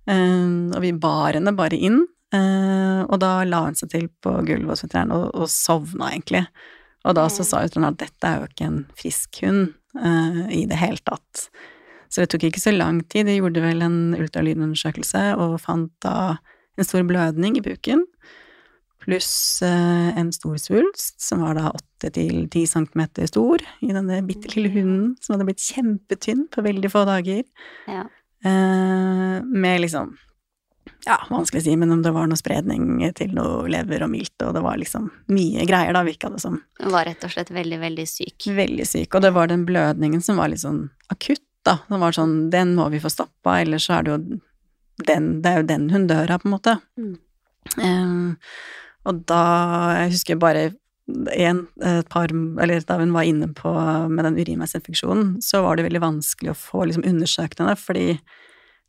[0.07, 4.35] Um, og vi bar henne bare inn, uh, og da la hun seg til på
[4.47, 6.45] gulvet hos veterinæren og, og, sovna, egentlig.
[7.07, 10.65] Og da så sa hun at dette er jo ikke en frisk hund uh, i
[10.71, 11.49] det hele tatt.
[12.11, 13.27] Så det tok ikke så lang tid.
[13.29, 16.39] De gjorde vel en ultralydundersøkelse og fant da
[16.77, 18.05] en stor blødning i buken,
[19.07, 24.21] pluss eh, en stor svulst som var da åtte til ti centimeter stor i denne
[24.27, 27.45] bitte lille hunden som hadde blitt kjempetynn på veldig få dager.
[27.89, 28.07] Ja.
[28.47, 30.17] Eh, med liksom
[31.07, 34.35] ja, vanskelig å si, men om det var noe spredning til noe lever og milt,
[34.43, 36.59] og det var liksom mye greier, da, virka det som.
[36.81, 38.49] Hun var rett og slett veldig, veldig syk.
[38.57, 41.79] Veldig syk, og det var den blødningen som var litt sånn akutt, da.
[41.89, 44.19] Som var sånn Den må vi få stoppa, ellers så er det jo
[45.07, 46.77] den Det er jo den hun dør av, på en måte.
[46.99, 47.15] Mm.
[47.83, 48.37] Um,
[49.07, 49.43] og da
[50.03, 50.69] Jeg husker bare
[51.07, 53.71] en, et par Eller da hun var inne på
[54.11, 58.17] med den urinveisinfeksjonen, så var det veldig vanskelig å få liksom undersøkt henne, fordi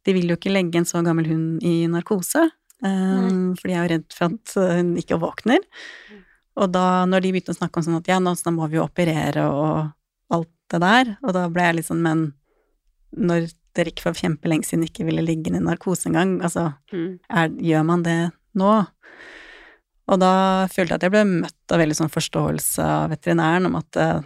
[0.08, 2.48] de vil jo ikke legge en så gammel hund i narkose.
[2.82, 5.62] Um, for de er redd for at hun ikke våkner.
[6.58, 8.80] Og da, når de begynte å snakke om sånn at ja, nå, så må vi
[8.80, 12.24] jo operere og alt det der, og da ble jeg litt sånn, men
[13.18, 17.12] når dere ikke for kjempelenge siden ikke ville ligge i narkose engang, altså, mm.
[17.30, 18.20] er, gjør man det
[18.58, 18.72] nå?
[20.08, 20.34] Og da
[20.72, 24.22] følte jeg at jeg ble møtt av veldig sånn forståelse av veterinæren om at eh,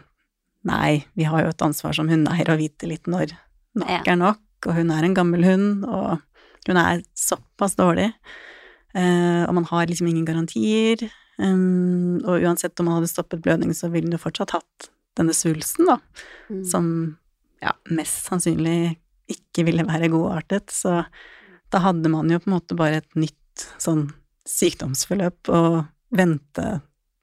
[0.70, 3.34] nei, vi har jo et ansvar som hundeeier å vite litt når
[3.82, 6.22] nok er nok, og hun er en gammel hund, og
[6.68, 8.12] hun er såpass dårlig,
[8.94, 11.08] eh, og man har liksom ingen garantier,
[11.42, 15.90] um, og uansett om man hadde stoppet blødningen, så ville hun fortsatt hatt denne svulsten,
[15.90, 15.98] da,
[16.52, 16.64] mm.
[16.68, 16.86] som
[17.64, 18.98] ja, mest sannsynlig
[19.32, 21.02] ikke ville være godartet, så
[21.72, 24.10] da hadde man jo på en måte bare et nytt sånn
[24.48, 25.64] sykdomsforløp å
[26.16, 26.68] vente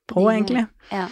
[0.09, 0.65] på, egentlig.
[0.93, 1.09] Ja.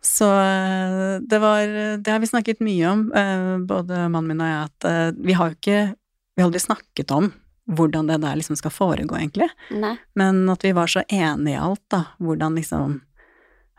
[0.00, 1.60] Så eh, det var
[1.98, 5.36] Det har vi snakket mye om, eh, både mannen min og jeg, at eh, vi
[5.36, 7.32] har jo ikke Vi har aldri snakket om
[7.70, 9.46] hvordan det der liksom skal foregå, egentlig.
[9.70, 9.92] Nei.
[10.18, 12.00] Men at vi var så enige i alt, da.
[12.18, 13.00] Hvordan liksom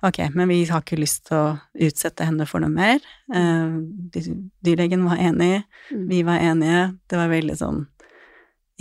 [0.02, 3.04] Ok, men vi har ikke lyst til å utsette henne for noe mer.
[4.66, 5.60] Dyrlegen var enig,
[5.92, 6.08] mm.
[6.10, 6.88] vi var enige.
[7.06, 7.84] Det var veldig sånn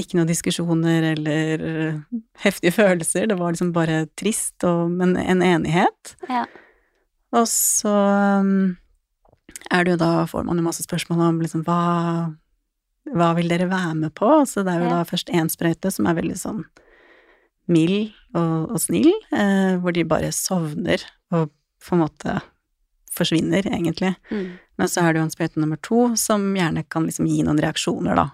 [0.00, 1.64] Ikke noen diskusjoner eller
[2.40, 3.28] heftige følelser.
[3.28, 6.14] Det var liksom bare trist, og, men en enighet.
[6.30, 6.46] Ja.
[7.36, 7.92] Og så
[8.40, 8.76] um,
[9.70, 11.80] er det jo da Får man jo masse spørsmål om liksom hva
[13.10, 14.28] Hva vil dere være med på?
[14.46, 14.96] Så det er jo ja.
[14.98, 16.64] da først én sprøyte som er veldig sånn
[17.70, 22.34] mild og, og snill, eh, hvor de bare sovner og på en måte
[23.14, 24.12] forsvinner, egentlig.
[24.30, 24.58] Mm.
[24.78, 27.60] Men så er det jo en sprøyte nummer to som gjerne kan liksom gi noen
[27.62, 28.26] reaksjoner, da.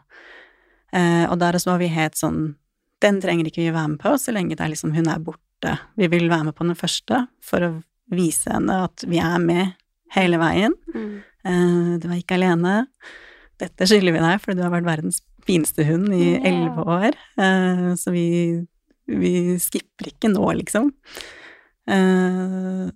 [0.95, 2.55] Eh, og der også var vi helt sånn
[3.03, 5.75] Den trenger ikke vi være med på så lenge det er liksom hun er borte.
[6.01, 7.71] Vi vil være med på den første for å
[8.13, 9.75] vise henne at vi er med
[10.15, 10.75] hele veien.
[10.95, 11.17] Mm.
[11.47, 12.87] Eh, du er ikke alene.
[13.61, 17.19] Dette skylder vi deg, for du har vært verdens fineste hund i elleve år.
[17.41, 18.29] Eh, så vi,
[19.09, 20.91] vi skipper ikke nå, liksom.
[21.87, 22.87] Eh,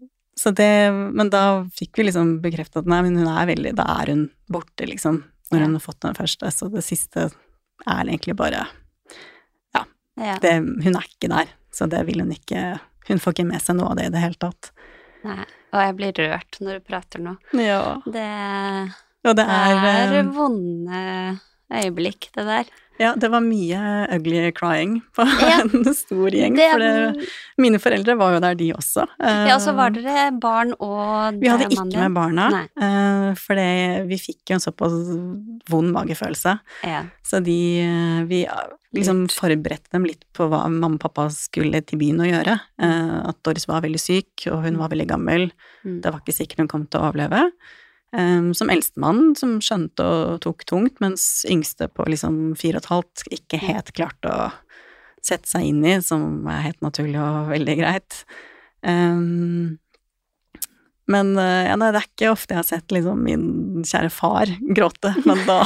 [0.41, 3.85] så det Men da fikk vi liksom bekreftet at nei, men hun er veldig Da
[4.01, 5.21] er hun borte, liksom,
[5.53, 6.51] når hun har fått den første.
[6.55, 7.29] Så det siste
[7.87, 8.67] er egentlig bare
[10.21, 10.37] Ja.
[10.43, 10.53] det,
[10.85, 13.91] Hun er ikke der, så det vil hun ikke Hun får ikke med seg noe
[13.93, 14.71] av det i det hele tatt.
[15.25, 15.45] Nei.
[15.71, 17.33] Og jeg blir rørt når du prater nå.
[17.59, 18.01] Ja.
[18.05, 18.27] Det,
[19.25, 21.01] ja, det det er, er eh, vonde
[21.73, 22.65] øyeblikk, det der.
[23.01, 23.79] Ja, det var mye
[24.13, 25.63] ugly crying på Ja.
[25.65, 26.53] en stor gjeng.
[26.59, 29.07] Det- For det, mine foreldre var jo der, de også.
[29.19, 33.57] ja, og så var Eh, dere barn og Vi hadde ikke med barna, eh, for
[34.05, 34.93] vi fikk jo en såpass
[35.73, 36.59] vond magefølelse.
[36.85, 37.05] Ja.
[37.25, 38.45] Så de eh, Vi
[38.93, 42.61] liksom forberedte dem litt på hva mamma og pappa skulle til byen å gjøre.
[42.83, 45.51] Eh, At Doris var veldig syk, og hun var veldig gammel.
[45.87, 46.03] Mm.
[46.03, 47.47] Det var ikke sikkert hun kom til å overleve.
[48.11, 52.91] Um, som eldstemann som skjønte og tok tungt, mens yngste på liksom fire og et
[52.91, 54.49] halvt ikke helt klarte å
[55.23, 58.25] sette seg inn i, som er helt naturlig og veldig greit.
[58.83, 59.79] Um,
[61.11, 63.47] men uh, ja, nei, det er ikke ofte jeg har sett liksom min
[63.87, 65.63] kjære far gråte, men da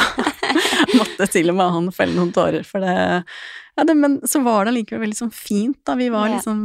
[1.01, 2.97] måtte til og med han felle noen tårer, for det
[3.77, 5.97] ja, det, men så var det allikevel veldig sånn fint, da.
[5.99, 6.59] Vi var liksom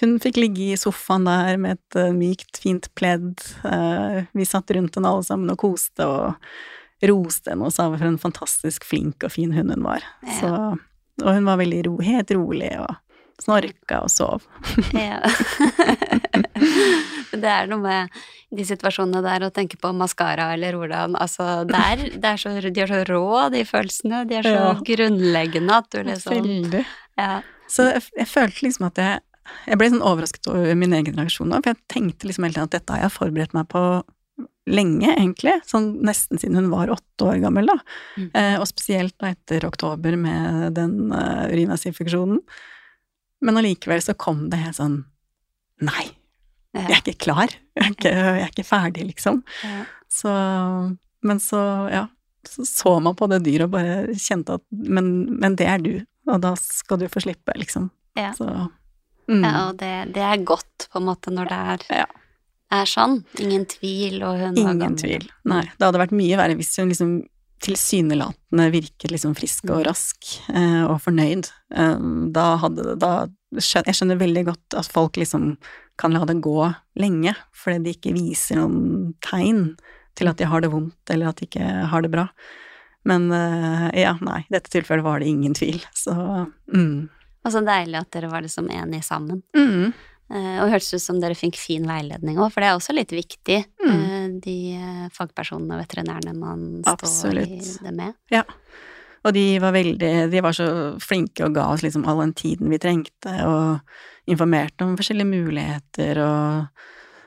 [0.00, 3.38] Hun fikk ligge i sofaen der med et uh, mykt, fint pledd.
[3.62, 8.02] Uh, vi satt rundt henne alle sammen og koste og roste henne og sa for
[8.08, 10.04] en fantastisk flink og fin hund hun var.
[10.26, 10.36] Ja.
[10.40, 10.52] Så,
[11.22, 12.96] og hun var veldig ro, helt rolig og
[13.40, 14.48] snorka og sov.
[14.96, 15.22] Ja.
[17.32, 18.16] det er noe med
[18.56, 22.82] de situasjonene der å tenke på maskara eller hvordan Altså, er, det er så, de
[22.84, 24.24] er så rå, de følelsene.
[24.30, 24.74] De er så Ja.
[24.86, 26.84] grunnleggende at du liksom Veldig.
[27.18, 27.40] Ja.
[27.68, 29.20] Så jeg, jeg følte liksom at jeg
[29.66, 32.66] Jeg ble sånn overrasket over min egen reaksjon nå, for jeg tenkte liksom hele tiden
[32.66, 33.82] at dette har jeg forberedt meg på
[34.66, 35.52] lenge, egentlig.
[35.70, 37.76] Sånn nesten siden hun var åtte år gammel, da.
[38.18, 38.30] Mm.
[38.34, 42.40] Eh, og spesielt da etter oktober med den uh, urinveisinfeksjonen.
[43.46, 45.04] Men allikevel så kom det helt sånn
[45.86, 46.06] Nei,
[46.82, 47.54] jeg er ikke klar.
[47.76, 49.42] Jeg er ikke, jeg er ikke ferdig, liksom.
[49.64, 49.84] ja.
[50.12, 50.30] Så
[51.26, 51.60] Men så,
[51.90, 52.06] ja.
[52.46, 55.08] Så så man på det dyret og bare kjente at men,
[55.40, 55.94] men det er du,
[56.30, 57.88] og da skal du få slippe, liksom.
[58.14, 58.30] Ja.
[58.38, 59.42] Så mm.
[59.42, 62.06] ja og det, det er godt, på en måte, når det er, Ja.
[62.78, 63.24] er sånn.
[63.42, 65.26] Ingen tvil, og hun var Ingen tvil.
[65.44, 65.64] Nei.
[65.74, 67.16] Det hadde vært mye verre hvis hun liksom
[67.64, 69.86] tilsynelatende virket liksom frisk og Mm.
[69.88, 71.50] rask eh, og fornøyd.
[71.74, 71.98] Eh,
[72.32, 75.56] da hadde da Jeg skjønner veldig godt at folk liksom
[75.96, 79.78] kan la det gå lenge, fordi de ikke viser noen tegn
[80.14, 82.28] til at de har det vondt, eller at de ikke har det bra.
[83.04, 87.08] Men eh, ja, nei, i dette tilfellet var det ingen tvil, så mm.
[87.46, 89.42] Og så deilig at dere var liksom enige sammen.
[89.56, 89.92] Mm.
[90.26, 93.14] Eh, og hørtes ut som dere fikk fin veiledning òg, for det er også litt
[93.14, 93.60] viktig.
[93.84, 93.92] Mm.
[93.94, 98.16] eh, de eh, fagpersonene og veterinærene man står i det med.
[98.34, 98.42] Ja.
[99.26, 100.66] Og de var veldig De var så
[101.02, 106.20] flinke og ga oss liksom all den tiden vi trengte, og informerte om forskjellige muligheter
[106.22, 106.84] og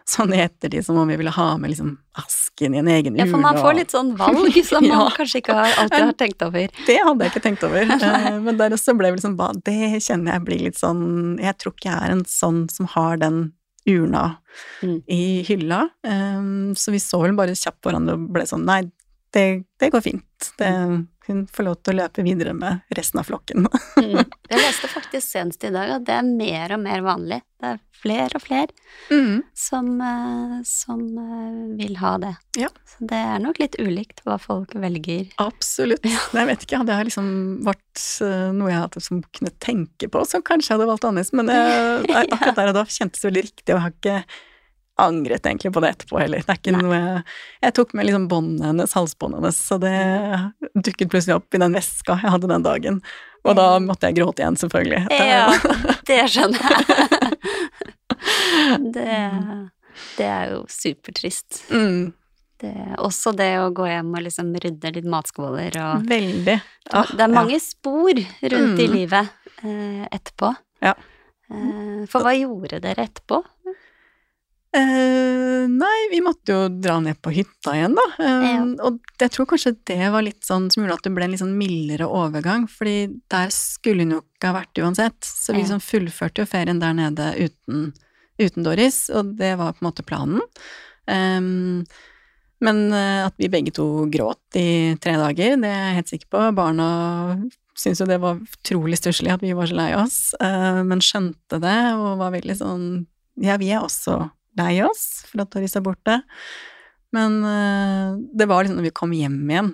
[0.10, 3.22] sånn i ettertid, som om vi ville ha med liksom asken i en egen urne.
[3.24, 5.10] Ja, for man får litt sånn valg som man Ja.
[5.15, 6.67] kanskje ikke har, alltid har tenkt over.
[6.89, 7.86] Det hadde jeg ikke tenkt over.
[8.10, 11.56] Eh, Men der også ble det liksom bare Det kjenner jeg blir litt sånn Jeg
[11.62, 13.41] tror ikke jeg er en sånn som har den
[13.88, 14.38] urna
[14.84, 15.04] Mm.
[15.08, 15.86] i hylla.
[16.04, 18.82] Eh, Så vi så vel bare kjapt hverandre og ble sånn Nei,
[19.32, 20.50] det, det går fint.
[20.58, 20.72] Det,
[21.29, 23.67] hun får lov til å løpe videre med resten av flokken.
[23.99, 24.23] Mm.
[24.51, 27.39] Jeg leste faktisk senest i dag at det er mer og mer vanlig.
[27.59, 28.75] Det er flere og flere
[29.11, 29.41] Mm.
[29.57, 32.33] som, eh, som eh, vil ha det.
[32.59, 32.69] Ja.
[32.87, 35.27] Så det er nok litt ulikt hva folk velger.
[35.43, 36.05] Absolutt.
[36.07, 37.29] Jeg vet ikke, hadde jeg liksom
[37.67, 41.33] vært eh, noe jeg hadde som kunne tenke på, så kanskje jeg hadde valgt annerledes,
[41.35, 44.19] men jeg, akkurat der og da kjentes det veldig riktig, og jeg har ikke
[45.01, 46.43] angret egentlig på det etterpå heller.
[46.45, 46.81] Det er ikke Nei.
[46.85, 47.23] noe jeg,
[47.67, 49.95] jeg tok med liksom båndet hennes, halsbåndet hennes, så det
[50.85, 53.01] dukket plutselig opp i den veska jeg hadde den dagen.
[53.47, 55.05] Og da måtte jeg gråte igjen, selvfølgelig.
[55.15, 55.47] Ja,
[56.09, 57.35] det skjønner jeg.
[58.93, 59.05] Det,
[60.17, 61.62] det er jo supertrist.
[61.71, 62.12] Mm,
[62.59, 66.57] Det, også det å gå hjem og liksom rydde litt matskåler og veldig.
[66.91, 68.95] Ah, Det er mange spor rundt i Mm.
[68.97, 69.29] livet
[69.63, 70.51] eh, etterpå.
[70.83, 70.93] Ja.
[71.49, 73.39] Eh, for hva gjorde dere etterpå?
[74.69, 78.05] Eh, nei, vi måtte jo dra ned på hytta igjen, da.
[78.21, 78.65] Eh, Ja.
[78.86, 81.41] Og jeg tror kanskje det var litt sånn som gjorde at det ble en litt
[81.41, 85.20] sånn mildere overgang, fordi der skulle hun jo ikke ha vært uansett.
[85.26, 87.93] Så vi liksom fullførte jo ferien der nede uten,
[88.38, 90.41] uten Doris, og det var på en måte planen.
[91.07, 91.41] Eh,
[92.61, 96.30] men uh, at vi begge to gråt i tre dager, det er jeg helt sikker
[96.30, 96.41] på.
[96.57, 96.88] Barna
[97.74, 101.61] syntes jo det var utrolig stusslig at vi var så lei oss, uh, men skjønte
[101.63, 103.07] det og var veldig sånn
[103.39, 104.30] Ja, vi er også
[104.60, 106.20] lei oss for at Doris er borte.
[107.16, 109.74] Men uh, det var liksom når vi kom hjem igjen,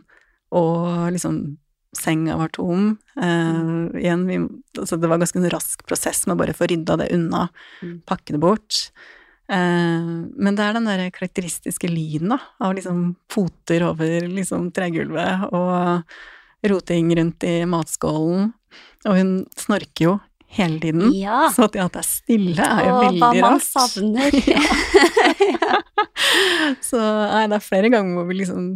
[0.56, 1.58] og liksom
[1.96, 4.40] senga var tom uh, igjen, vi,
[4.80, 7.48] altså Det var ganske en rask prosess med å bare få rydda det unna,
[7.82, 8.00] mm.
[8.08, 8.82] pakke det bort.
[9.52, 15.50] Uh, men det er den der karakteristiske lyden, da, av liksom poter over liksom tregulvet,
[15.52, 18.54] og roting rundt i matskålen.
[19.06, 20.16] Og hun snorker jo
[20.56, 21.14] hele tiden.
[21.16, 21.46] Ja.
[21.54, 23.36] Så at, at det er stille, er jo veldig rart.
[23.36, 24.32] Og hva man savner.
[26.90, 28.70] Så nei, det er flere ganger hvor vi liksom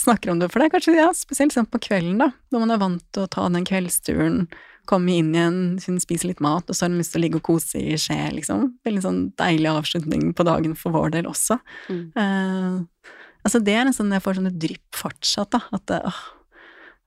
[0.00, 0.50] snakker om det.
[0.50, 3.30] For det er kanskje ja, spesielt på kvelden, da, når man er vant til å
[3.30, 4.44] ta den kveldsturen,
[4.90, 7.46] komme inn igjen, spise litt mat, og så har man lyst til å ligge og
[7.46, 8.66] kose i skje, liksom.
[8.84, 11.56] Veldig sånn deilig avslutning på dagen for vår del også.
[11.88, 12.04] Mm.
[12.18, 13.14] Uh,
[13.46, 15.62] altså det er nesten jeg får sånne drypp fortsatt, da.
[15.78, 16.20] At det, åh,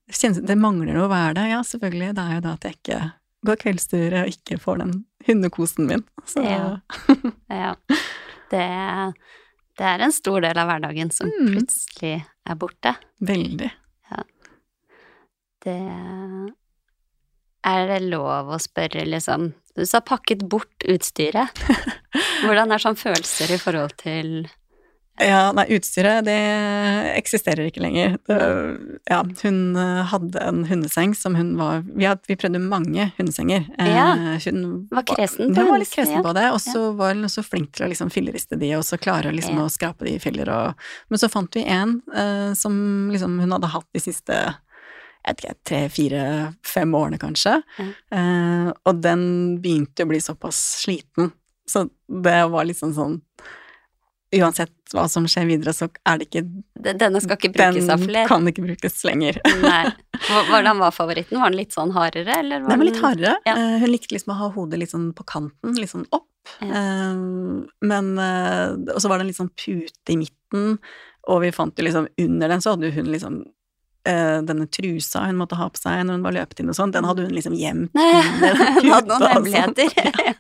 [0.10, 1.54] kjennes, det mangler noe å være der.
[1.54, 2.16] Ja, selvfølgelig.
[2.18, 3.02] Det er jo da at jeg ikke
[3.46, 4.94] går kveldstur og ikke får den
[5.28, 6.04] hundekosen min.
[6.26, 6.44] Så.
[6.44, 6.80] Ja.
[7.52, 7.74] ja.
[8.52, 8.64] Det,
[9.78, 11.52] det, er en stor del av hverdagen som mm.
[11.54, 12.14] plutselig
[12.48, 12.96] er borte.
[13.28, 13.70] Veldig.
[14.12, 14.24] Ja.
[15.68, 15.80] Det
[17.68, 21.60] Er det lov å spørre, liksom Du sa pakket bort utstyret.
[22.46, 24.48] Hvordan er sånn følelser i forhold til
[25.18, 26.38] ja, nei, utstyret det
[27.18, 28.18] eksisterer ikke lenger.
[28.30, 28.38] Det,
[29.10, 33.66] ja, hun eh, hadde en hundeseng som hun var Vi, hadde, vi prøvde mange hundesenger.
[33.80, 34.12] Eh, ja,
[34.46, 34.62] hun
[34.94, 36.94] var kresen på, hun var litt kresen på det, og så ja.
[37.00, 39.66] var hun også flink til å liksom filleriste de, og så klare liksom ja.
[39.66, 42.78] å skrape de i filler og Men så fant vi en eh, som
[43.10, 44.38] liksom hun hadde hatt de siste
[45.28, 46.24] jeg vet ikke, tre, fire,
[46.64, 47.58] fem årene kanskje.
[47.82, 47.90] Mm.
[48.16, 49.24] Eh, og den
[49.64, 51.34] begynte å bli såpass sliten,
[51.68, 53.18] så det var liksom sånn
[54.36, 56.44] uansett hva som skjer videre, så er det ikke
[56.84, 58.24] Denne skal ikke brukes av flere?
[58.24, 59.40] Den kan ikke brukes lenger.
[59.64, 59.84] Nei.
[60.50, 61.40] Hvordan var favoritten?
[61.40, 62.64] Var den litt sånn hardere, eller?
[62.64, 63.36] Var den var litt hardere.
[63.48, 63.58] Ja.
[63.58, 66.30] Uh, hun likte liksom å ha hodet litt sånn på kanten, litt sånn opp.
[66.64, 66.72] Ja.
[66.72, 70.78] Uh, men uh, Og så var det en litt sånn pute i midten,
[71.28, 73.42] og vi fant jo liksom under den så hadde hun liksom
[74.08, 76.94] uh, denne trusa hun måtte ha på seg når hun var løpet inn og sånn,
[76.96, 79.92] den hadde hun liksom gjemt under Hun hadde noen hemmeligheter.
[80.28, 80.34] ja.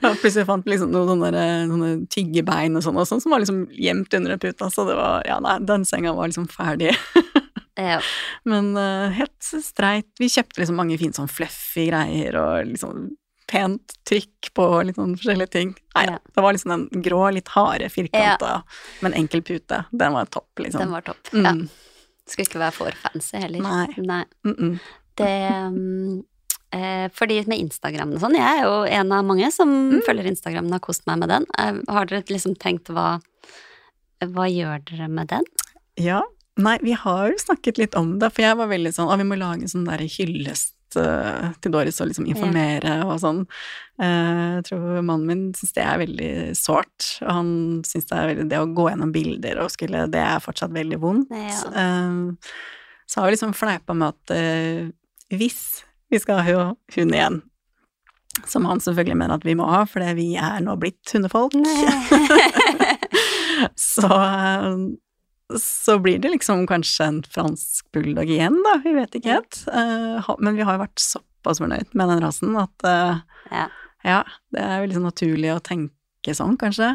[0.00, 3.62] Plutselig fant vi liksom noen sånne, sånne tyggebein og sånn, og sånn som var liksom
[3.76, 6.94] gjemt under puta, så det var Ja, nei, den senga var liksom ferdig.
[7.90, 8.00] ja.
[8.48, 10.10] Men uh, helt streit.
[10.20, 13.10] Vi kjøpte liksom mange fine sånn fluffy greier og liksom
[13.50, 15.72] pent trykk på litt sånn forskjellige ting.
[15.96, 16.18] Nei, ja.
[16.22, 18.98] det var liksom den grå, litt harde, firkanta, ja.
[19.04, 19.82] men enkel pute.
[19.90, 20.84] Den var topp, liksom.
[20.84, 21.64] Den var topp, mm.
[22.30, 23.62] Skal ikke være for fancy heller.
[23.64, 23.86] Nei.
[23.98, 24.24] Nei.
[24.46, 24.74] Mm -mm.
[25.18, 25.30] Det
[26.72, 30.02] eh, Fordi med Instagram og sånn, jeg er jo en av mange som mm.
[30.06, 31.46] følger Instagram og har kost meg med den.
[31.58, 33.20] Eh, har dere liksom tenkt hva
[34.20, 35.44] Hva gjør dere med den?
[35.96, 36.22] Ja.
[36.56, 39.24] Nei, vi har jo snakket litt om det, for jeg var veldig sånn Å, vi
[39.24, 43.06] må lage en sånn derre hyllest uh, til Doris å liksom informere ja.
[43.06, 43.44] og sånn.
[44.00, 47.52] Uh, jeg tror mannen min syns det er veldig sårt, og han
[47.86, 51.00] syns det er veldig Det å gå gjennom bilder og skulle Det er fortsatt veldig
[51.02, 51.34] vondt.
[51.36, 51.60] Ja.
[51.74, 52.48] Uh,
[53.10, 54.32] så har vi liksom fleipa med at
[55.34, 55.62] hvis
[56.14, 57.40] vi skal ha hund igjen,
[58.46, 61.56] som han selvfølgelig mener at vi må ha, fordi vi er nå blitt hundefolk.
[63.90, 64.10] så
[65.58, 69.62] så blir det liksom kanskje en fransk bulldog igjen, da, vi vet ikke helt.
[69.70, 73.20] Uh, men vi har jo vært såpass fornøyd med den rasen at uh,
[73.50, 73.66] ja.
[74.06, 74.22] ja.
[74.54, 76.94] det er jo liksom naturlig å tenke sånn, kanskje.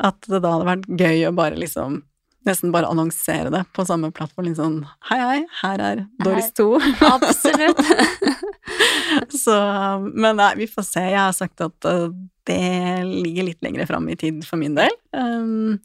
[0.00, 2.04] At det da hadde vært gøy å bare liksom
[2.48, 4.46] Nesten bare annonsere det på samme plattform.
[4.48, 4.78] Liksom
[5.10, 6.70] hei, hei, her er Doris 2.
[7.04, 7.82] Absolutt.
[9.42, 9.56] så
[10.08, 11.02] Men nei, vi får se.
[11.04, 12.08] Jeg har sagt at uh,
[12.48, 14.96] det ligger litt lenger fram i tid for min del.
[15.12, 15.76] Um,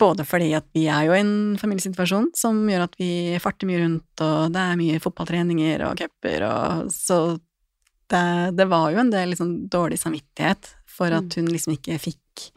[0.00, 3.82] både fordi at vi er jo i en familiesituasjon som gjør at vi farter mye
[3.84, 7.20] rundt, og det er mye fotballtreninger og cuper, og så
[8.10, 8.24] det,
[8.58, 11.36] det, var jo en del liksom dårlig samvittighet for at mm.
[11.36, 12.48] hun liksom ikke fikk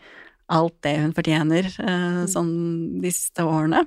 [0.54, 2.32] alt det hun fortjener eh, mm.
[2.32, 2.56] sånn
[3.04, 3.84] de siste årene.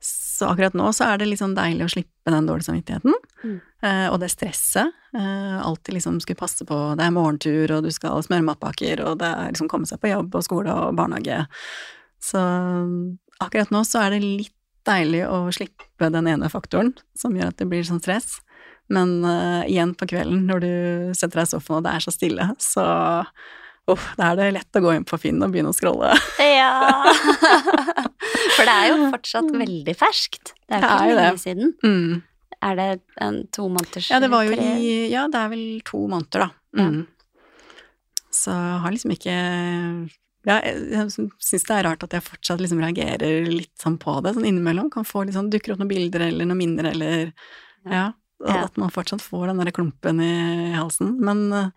[0.00, 3.16] Så akkurat nå så er det sånn deilig å slippe den dårlige samvittigheten.
[3.44, 3.56] Mm.
[3.84, 4.94] Eh, og det stresset.
[5.12, 9.18] Eh, alltid liksom skulle passe på Det er morgentur, og du skal smøre matpakker, og
[9.20, 11.42] det er liksom komme seg på jobb og skole og barnehage.
[12.20, 12.40] Så
[13.40, 14.56] akkurat nå så er det litt
[14.88, 18.38] deilig å slippe den ene faktoren som gjør at det blir sånn stress.
[18.90, 20.72] Men uh, igjen på kvelden, når du
[21.14, 22.86] setter deg i sofaen og det er så stille, så
[23.90, 26.14] uff, da er det lett å gå inn på Finn og begynne å scrolle.
[26.60, 26.72] Ja.
[28.56, 30.52] For det er jo fortsatt veldig ferskt.
[30.68, 31.72] Det er jo ikke lenge siden.
[31.84, 32.20] Mm.
[32.60, 32.88] Er det
[33.24, 36.50] en to måneders Ja, det var jo Ja, det er vel to måneder, da.
[36.76, 36.98] Mm.
[37.00, 37.46] Ja.
[38.30, 39.36] Så har liksom ikke
[40.46, 44.34] ja, jeg, syns det er rart at jeg fortsatt liksom reagerer litt sånn på det,
[44.36, 44.90] sånn innimellom.
[44.90, 47.32] Kan få litt sånn, dukker opp noen bilder eller noen minner eller
[47.84, 48.12] Ja.
[48.40, 48.64] og Ja.
[48.64, 51.18] At man fortsatt får den derre klumpen i halsen.
[51.20, 51.70] Men eh,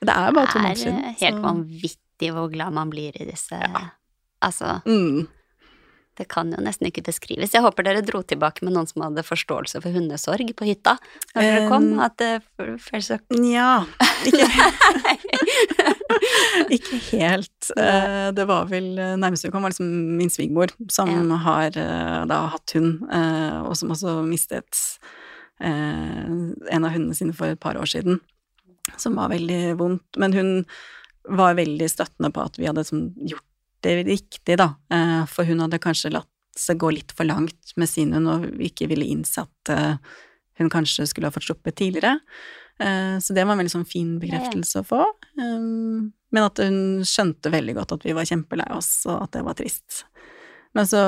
[0.00, 3.24] det er bare to måneder Det er helt så- vanvittig hvor glad man blir i
[3.24, 3.58] disse
[4.42, 5.26] Altså, Mm.
[6.18, 7.52] Det kan jo nesten ikke beskrives.
[7.54, 10.96] Jeg håper dere dro tilbake med noen som hadde forståelse for hundesorg på hytta
[11.34, 11.88] når dere kom.
[11.94, 12.32] Um, At det
[13.02, 13.82] så Nja,
[14.28, 14.46] ikke
[16.74, 17.70] Ikke helt.
[17.76, 21.36] Eh, Det var vel eh, nærmeste vi kom, var liksom min svigermor, som Ja.
[21.44, 24.78] har eh, da hatt hund, eh, og som også mistet
[25.60, 26.24] eh,
[26.70, 28.20] en av hundene sine for et par år siden,
[28.96, 30.16] som var veldig vondt.
[30.20, 30.52] Men hun
[31.28, 33.44] var veldig støttende på at vi hadde gjort
[33.84, 34.70] det riktig, da.
[34.90, 38.44] Eh, For hun hadde kanskje latt seg gå litt for langt med sin hund, og
[38.62, 39.96] ikke ville innse at eh,
[40.60, 42.20] hun kanskje skulle ha fått sluppet tidligere.
[42.78, 45.04] Eh, Så det var en veldig sånn fin bekreftelse å få.
[45.38, 49.42] Um, Men at hun skjønte veldig godt at vi var kjempelei oss, og at det
[49.46, 50.04] var trist.
[50.74, 50.98] Men så,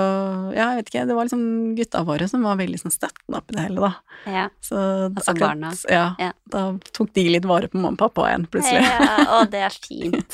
[0.55, 3.57] ja, jeg vet ikke, det var liksom gutta våre som var veldig sånn støttende oppi
[3.57, 3.95] det hele, da.
[4.31, 4.45] Ja.
[4.63, 4.77] Så
[5.11, 5.73] Altså akkurat- barna.
[5.91, 6.33] Ja, Ja.
[6.49, 8.83] da tok de litt vare på mamma og pappa igjen, plutselig.
[8.87, 10.31] Ja, og det er fint.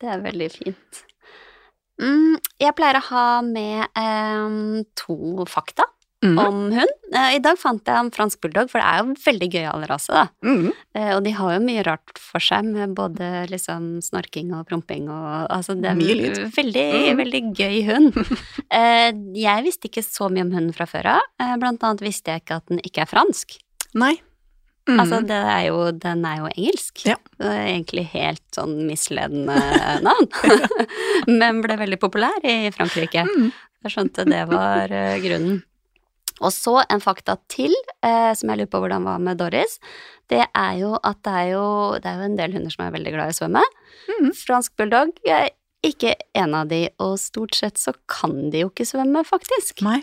[0.00, 1.04] Det er veldig fint.
[2.00, 5.84] Mm, jeg pleier å ha med eh, to fakta
[6.22, 6.36] Mm.
[6.36, 6.90] om hund.
[7.16, 10.12] Eh, I dag fant jeg en fransk bulldog, for det er jo veldig gøyal rase,
[10.12, 10.26] da.
[10.44, 10.66] Mm.
[10.94, 15.08] Eh, og de har jo mye rart for seg, med både liksom snorking og promping
[15.08, 16.52] og Altså, det er Mye lyd.
[16.52, 17.16] veldig, Mm.
[17.22, 18.12] veldig gøy hund.
[18.70, 21.22] Eh, jeg visste ikke så mye om hunden fra før av.
[21.40, 23.56] Eh, blant annet visste jeg ikke at den ikke er fransk.
[23.94, 24.20] Nei.
[24.88, 25.00] Mm.
[25.02, 27.02] Altså, det er jo, den er jo engelsk.
[27.06, 27.16] Ja.
[27.38, 29.56] Det er egentlig helt sånn misledende
[30.06, 30.30] navn.
[31.40, 33.26] Men ble veldig populær i Frankrike.
[33.28, 33.50] Mm.
[33.84, 35.60] Jeg skjønte det var eh, grunnen.
[36.40, 37.74] Og så en fakta til,
[38.04, 39.76] eh, som jeg lurer på hvordan var med Doris.
[40.30, 41.64] Det er jo at det er jo,
[42.00, 43.64] det er jo en del hunder som er veldig glad i å svømme.
[44.08, 44.30] Mm.
[44.38, 45.50] Fransk bulldog er
[45.84, 49.80] ikke en av de, og stort sett så kan de jo ikke svømme, faktisk.
[49.84, 50.00] Nei.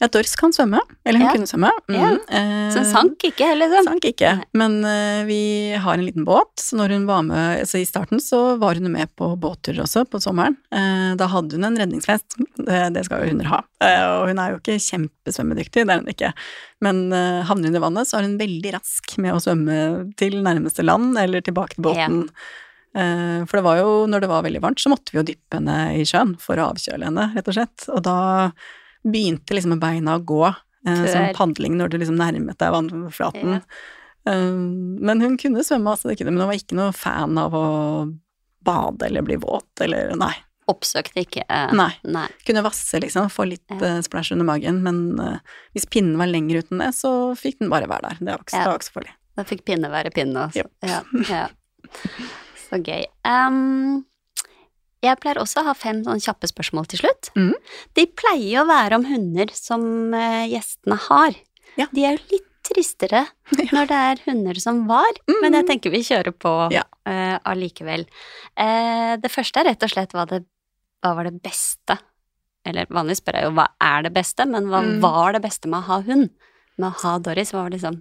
[0.00, 0.80] Ja, Doris kan svømme.
[1.04, 1.32] Eller hun Ja.
[1.34, 1.70] kunne svømme.
[1.88, 1.94] Mm.
[1.96, 2.08] Ja.
[2.28, 3.84] Eh, Så hun sank ikke, liksom.
[3.88, 7.80] Sank ikke, men uh, vi har en liten båt, så når hun var med altså,
[7.80, 10.56] I starten så var hun med på båtturer også, på sommeren.
[10.74, 13.62] Uh, da hadde hun en redningsvest, det, det skal jo hunder ha.
[13.82, 16.32] Uh, og hun er jo ikke kjempesvømmedyktig, det er hun ikke.
[16.84, 17.06] Men
[17.48, 19.76] havner hun i vannet, så er hun veldig rask med å svømme
[20.20, 22.18] til nærmeste land, eller tilbake til båten.
[22.96, 23.44] Ja.
[23.48, 25.76] for det var jo, når det var veldig varmt, så måtte vi jo dyppe henne
[25.96, 27.88] i sjøen for å avkjøle henne, rett og slett.
[27.92, 28.16] Og da
[29.06, 30.42] begynte liksom med beina å gå,
[30.88, 33.60] eh, som padling når du liksom nærmet deg vannflaten.
[33.60, 33.60] Ja.
[34.26, 37.54] Um, men hun kunne svømme, altså, det kunne, men hun var ikke noe fan av
[37.54, 37.66] å
[38.66, 40.32] bade eller bli våt, eller nei.
[40.66, 41.92] Oppsøkte ikke uh, Nei.
[42.02, 42.24] nei.
[42.42, 43.78] Kunne vasse, liksom, få litt Ja.
[43.78, 45.36] Uh, splash under magen, men uh,
[45.76, 48.18] hvis pinnen var lenger uten det, så fikk den bare være der.
[48.18, 48.64] Det var ikke, Ja.
[48.64, 49.14] det var ikke så farlig.
[49.36, 50.48] Da fikk pinne være pinne.
[50.48, 50.66] Altså.
[50.82, 51.00] Ja,
[51.30, 51.46] ja.
[52.66, 53.04] Så gøy.
[53.22, 54.00] Um,
[55.04, 57.28] jeg pleier også å ha fem sånne kjappe spørsmål til slutt.
[57.36, 57.52] Mm.
[57.98, 61.36] De pleier å være om hunder som eh, gjestene har.
[61.76, 61.86] Ja.
[61.92, 63.20] De er jo litt tristere
[63.74, 66.82] når det er hunder som var, men jeg tenker vi kjører på Ja.
[67.06, 68.02] uh, allikevel.
[68.58, 70.40] Uh, det første er rett og slett hva, det,
[71.04, 71.94] hva var det beste
[72.66, 74.96] Eller vanligvis spør jeg jo hva er det beste, men hva Mm.
[75.04, 76.30] var det beste med å ha hund?
[76.76, 78.00] Med å ha Doris, hva var det liksom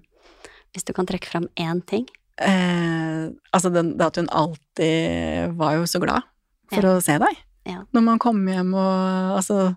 [0.73, 2.07] Hvis du kan trekke fram én ting?
[2.41, 6.25] Eh, altså den, det at hun alltid var jo så glad
[6.73, 7.43] for å se deg.
[7.65, 7.81] Ja.
[7.95, 9.75] Når man kommer hjem og altså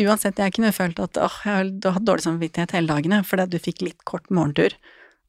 [0.00, 3.50] Uansett, jeg kunne følt at åh, jeg har hatt dårlig samvittighet hele dagene fordi at
[3.52, 4.72] du fikk litt kort morgentur.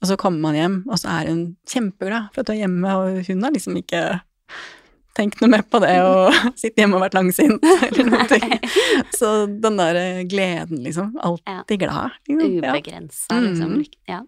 [0.01, 2.93] Og så kommer man hjem, og så er hun kjempeglad for at du er hjemme,
[2.95, 4.01] og hun har liksom ikke
[5.17, 8.59] tenkt noe mer på det og sitte hjemme og vært langsint eller noe.
[9.17, 11.13] Så den der eh, gleden, liksom.
[11.21, 12.17] Alltid glad.
[12.29, 12.47] Liksom.
[12.47, 12.71] Ja.
[12.71, 13.75] Ubegrensa, liksom.
[13.75, 13.85] Mm.
[14.09, 14.21] Ja.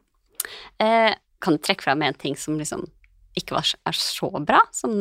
[0.83, 1.11] Eh,
[1.43, 2.85] kan du trekke fram en ting som liksom
[3.39, 4.59] ikke var, er så bra?
[4.75, 4.93] Som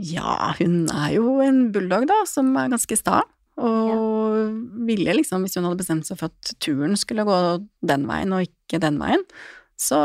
[0.00, 3.20] Ja, hun er jo en bulldog, da, som er ganske sta.
[3.60, 7.36] Og ville liksom, hvis hun hadde bestemt seg for at turen skulle gå
[7.86, 9.24] den veien og ikke den veien,
[9.80, 9.98] så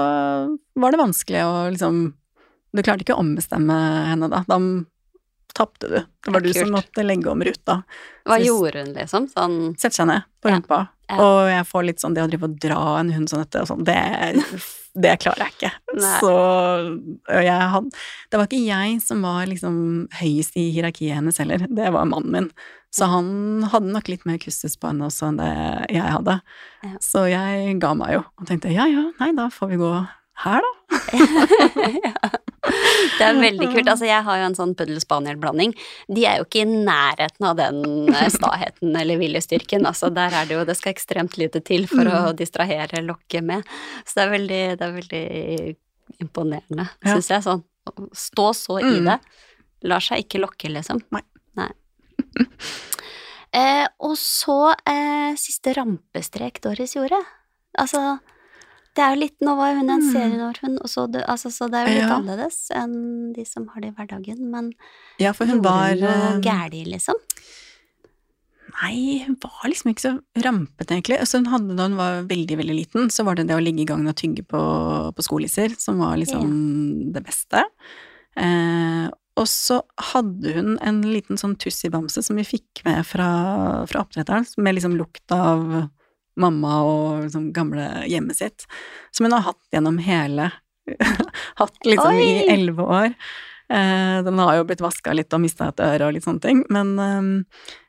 [0.75, 2.13] var det vanskelig å liksom
[2.75, 3.75] Du klarte ikke å ombestemme
[4.11, 4.41] henne da.
[4.49, 4.57] Da
[5.55, 5.95] tapte du.
[6.25, 7.77] Det var det du som måtte legge om ruta.
[8.27, 9.29] Hva Så- gjorde hun, liksom?
[9.31, 10.89] Sånn Sette seg ned på rumpa.
[11.07, 11.15] Ja.
[11.23, 13.67] Og jeg får litt sånn det å drive og dra en hund sånn etter og
[13.69, 13.95] sånn, det,
[14.95, 15.71] det klarer jeg ikke.
[15.99, 16.13] Nei.
[16.23, 16.31] Så
[17.43, 17.91] jeg hadde
[18.31, 19.77] Det var ikke jeg som var liksom
[20.21, 22.49] høyest i hierarkiet hennes heller, det var mannen min.
[22.95, 25.51] Så han hadde nok litt mer kustus på henne også enn det
[25.91, 26.37] jeg hadde.
[26.85, 26.93] Ja.
[27.03, 29.91] Så jeg ga meg jo, og tenkte ja ja, nei da får vi gå
[30.45, 32.31] her, da.
[33.17, 33.87] Det er veldig kult.
[33.91, 35.73] Altså, jeg har jo en sånn puddel-spaniel-blanding.
[36.11, 39.85] De er jo ikke i nærheten av den eh, staheten eller viljestyrken.
[39.87, 42.35] Altså, der er det jo Det skal ekstremt lite til for å Mm.
[42.41, 43.63] distrahere, lokke med.
[44.05, 45.75] Så det er veldig, det er veldig
[46.25, 47.13] imponerende, Ja.
[47.15, 47.43] syns jeg.
[47.45, 49.05] Sånn å stå så i Mm.
[49.05, 49.19] det.
[49.83, 51.01] Lar seg ikke lokke, liksom.
[51.11, 51.21] Nei.
[53.55, 57.21] Eh, og så eh, siste rampestrek Doris gjorde.
[57.79, 58.19] Altså,
[58.95, 60.11] det er jo litt Nå var hun en Mm.
[60.13, 62.15] seniorhund, og så, altså, så det er jo litt Ja.
[62.19, 64.73] annerledes enn de som har det i hverdagen, men
[65.19, 67.15] Ja, for hun gjorde var noe eh, gæli, liksom?
[68.75, 70.11] Nei, hun var liksom ikke så
[70.43, 71.19] rampete, egentlig.
[71.29, 73.85] Så hun hadde, da hun var veldig, veldig liten, så var det det å ligge
[73.85, 74.59] i gangen og tygge på,
[75.15, 77.61] på skolisser som var liksom det beste.
[78.35, 79.07] Eh,
[79.39, 79.81] og så
[80.11, 83.29] hadde hun en liten sånn tussibamse som vi fikk med fra,
[83.87, 85.89] fra oppdretteren, med liksom lukt av
[86.39, 88.67] mamma og liksom gamle hjemmet sitt,
[89.15, 90.51] som hun har hatt gjennom hele
[91.59, 92.49] Hatt liksom i Oi!
[92.53, 93.13] elleve år.
[93.73, 96.59] Eh, den har jo blitt vaska litt og mista et øre og litt sånne ting,
[96.69, 96.91] men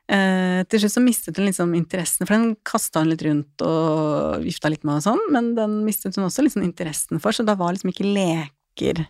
[0.08, 4.46] eh, til slutt så mistet hun liksom interessen, for den kasta hun litt rundt og
[4.46, 7.58] vifta litt med og sånn, men den mistet hun også liksom interessen for, så da
[7.60, 9.04] var liksom ikke leker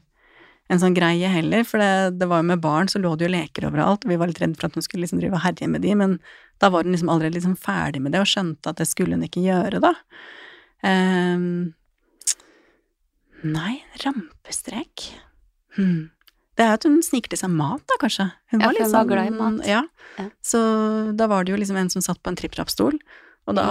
[0.69, 3.33] en sånn greie heller, for det, det var jo med barn, så lå det jo
[3.37, 5.69] leker overalt, og vi var litt redd for at hun skulle liksom drive og herje
[5.71, 6.17] med de, men
[6.63, 9.23] da var hun liksom allerede liksom ferdig med det, og skjønte at det skulle hun
[9.27, 9.93] ikke gjøre, da.
[10.83, 11.47] Um,
[13.47, 15.07] nei, rampestrek
[15.79, 16.11] hmm.
[16.57, 18.31] Det er at hun sniker til seg mat, da, kanskje.
[18.49, 19.59] Hun Ja, var litt sånn- glad i mat.
[19.69, 19.83] Ja.
[20.17, 20.31] Ja.
[20.41, 20.59] Så
[21.13, 22.97] da var det jo liksom en som satt på en tripp-trapp-stol,
[23.47, 23.67] og da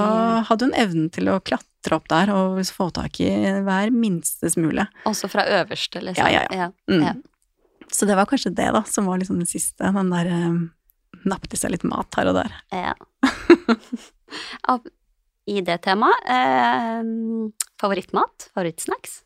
[0.48, 3.30] hadde hun evnen til å klatre opp der og få tak i
[3.66, 4.88] hver minste smule.
[5.10, 6.30] Også fra øverste, liksom.
[6.32, 6.70] Ja, ja, ja.
[6.92, 7.04] Mm.
[7.04, 7.14] Ja.
[7.92, 9.92] Så det var kanskje det, da, som var liksom det siste.
[9.94, 10.62] Den der um,
[11.28, 12.56] nappet i seg litt mat her og der.
[12.74, 12.96] Ja.
[15.46, 17.04] I det temaet, eh,
[17.78, 18.48] favorittmat?
[18.56, 19.20] Favorittsnacks?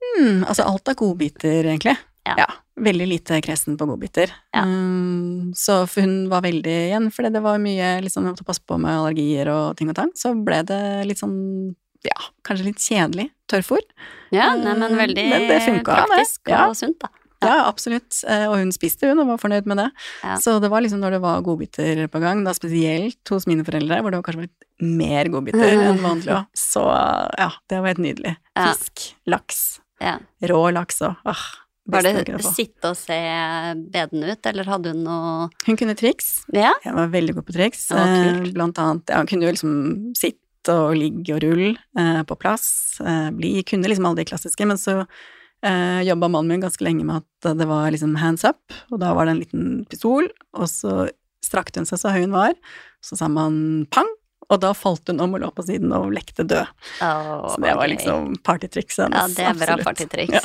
[0.00, 1.98] Mm, altså alt av godbiter, egentlig.
[2.26, 2.46] Ja.
[2.80, 4.30] veldig lite kresen på godbiter.
[4.54, 4.62] Ja.
[4.64, 8.78] Um, så for hun var veldig igjen, fordi det var mye liksom, å passe på
[8.80, 11.74] med allergier og ting og tang, så ble det litt sånn
[12.06, 12.16] ja,
[12.46, 13.82] kanskje litt kjedelig tørrfôr.
[14.32, 16.06] Ja, nei, men Eh, veldig men det funka, det.
[16.08, 16.68] praktisk Ja.
[16.68, 17.08] og sunt, da.
[17.42, 18.22] Ja, absolutt.
[18.28, 19.90] Eh, Og hun spiste hun og var fornøyd med det.
[20.22, 20.36] Ja.
[20.36, 24.00] Så det var liksom når det var godbiter på gang, da spesielt hos mine foreldre,
[24.00, 26.84] hvor det var kanskje litt mer godbiter enn vanlig òg, så
[27.38, 28.36] ja, det var helt nydelig.
[28.56, 28.72] Ja.
[28.72, 30.18] Fisk, laks, Ja.
[30.42, 31.44] rå laks og ah,
[31.90, 33.16] Var det sitte og se
[33.90, 36.44] beden ut, eller hadde hun noe Hun kunne triks.
[36.54, 36.74] Ja?
[36.84, 37.88] Jeg var veldig god på triks.
[37.96, 39.74] Eh, Blant annet, ja, hun kunne jo liksom
[40.18, 43.00] sitte og ligge og rulle eh, på plass.
[43.00, 45.00] Eh, bli, kunne liksom alle de klassiske, men så
[45.64, 48.60] eh, jobba mannen min ganske lenge med at det var liksom hands up,
[48.92, 51.08] og da var det en liten pistol, og så
[51.44, 52.54] strakte hun seg så høy hun var,
[53.04, 54.08] så sa man pang,
[54.50, 56.66] og da falt hun om og lå på siden og lekte død.
[57.06, 60.34] Oh, Så det var liksom partytrikset Ja, det er bra partytriks.
[60.34, 60.42] Ja.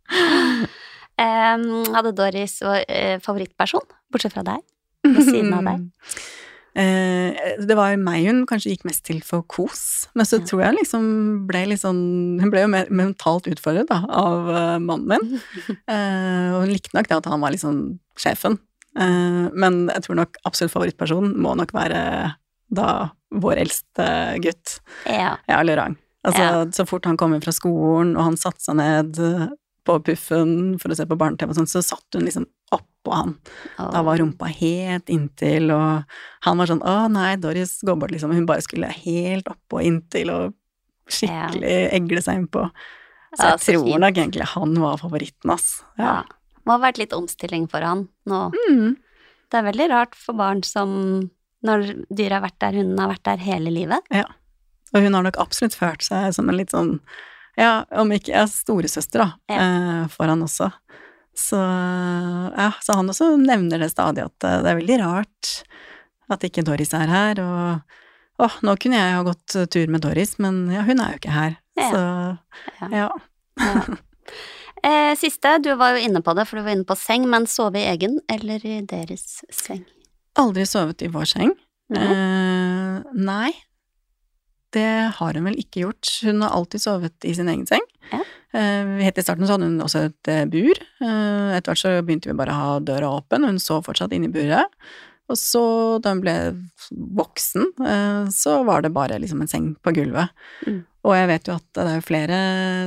[1.54, 4.62] um, hadde Doris eh, favorittperson, bortsett fra deg?
[5.06, 5.88] Ved siden av deg?
[6.78, 7.34] Eh,
[7.66, 10.44] det var meg hun kanskje gikk mest til for kos, men så Ja.
[10.46, 11.08] tror jeg liksom
[11.48, 15.40] ble litt sånn Hun ble jo mer mentalt utfordret da, av eh, mannen min,
[16.54, 18.60] og hun likte nok det at han var liksom sjefen.
[18.94, 21.98] Men jeg tror nok absolutt favorittpersonen må nok være
[22.72, 24.06] da vår eldste
[24.42, 25.36] gutt, Ja.
[25.48, 25.96] ja, Lørang.
[26.24, 26.64] Altså, Ja.
[26.70, 29.16] så fort han kom inn fra skolen, og han satte seg ned
[29.86, 33.38] på puffen for å se på barne-TV og sånn, så satt hun liksom oppå han.
[33.78, 36.04] Da var rumpa helt inntil, og
[36.42, 38.32] han var sånn 'Å nei, Doris går bort', liksom.
[38.34, 40.54] Hun bare skulle helt oppå inntil og
[41.08, 42.70] skikkelig egle seg innpå.
[43.38, 44.00] Så Ja, jeg så tror fint.
[44.00, 45.82] nok egentlig han var favoritten, ass.
[45.98, 46.04] Ja.
[46.04, 46.22] Ja.
[46.66, 48.52] Må ha vært litt omstilling for han nå.
[48.70, 48.96] Mm.
[49.50, 51.30] Det er veldig rart for barn som
[51.66, 54.06] Når dyret har vært der, hunden har vært der hele livet.
[54.14, 54.24] Ja.
[54.94, 56.96] Og hun har nok absolutt følt seg som en litt sånn
[57.58, 59.58] Ja, om ikke ja, storesøster, da, Ja.
[59.60, 60.70] eh, for han også.
[61.36, 65.50] Så ja, så han også nevner det stadig, at eh, det er veldig rart
[66.30, 70.36] at ikke Doris er her, og åh, nå kunne jeg ha gått tur med Doris,
[70.38, 71.56] men ja, hun er jo ikke her.
[71.76, 71.90] Ja.
[71.90, 72.02] Så
[72.80, 72.88] Ja.
[72.96, 73.08] ja.
[73.60, 73.82] Ja.
[74.82, 77.44] Eh, siste, du var jo inne på det, for du var inne på seng, men
[77.44, 79.82] sove i egen eller i deres seng?
[80.38, 81.56] Aldri sovet i vår seng.
[81.90, 82.06] Nei.
[82.06, 83.50] Eh, nei.
[84.70, 86.10] Det har hun vel ikke gjort.
[86.22, 87.82] Hun har alltid sovet i sin egen seng.
[88.12, 88.22] Ja.
[88.52, 90.78] Eh, helt i starten så hadde hun også et eh, bur.
[91.02, 94.14] Eh, etter hvert så begynte vi bare å ha døra åpen, og hun sov fortsatt
[94.14, 94.70] inne i buret.
[95.30, 95.62] Og så,
[96.02, 96.34] da hun ble
[96.90, 97.68] voksen,
[98.34, 100.32] så var det bare liksom en seng på gulvet.
[100.66, 100.80] Mm.
[101.00, 102.38] Og jeg vet jo at det er jo flere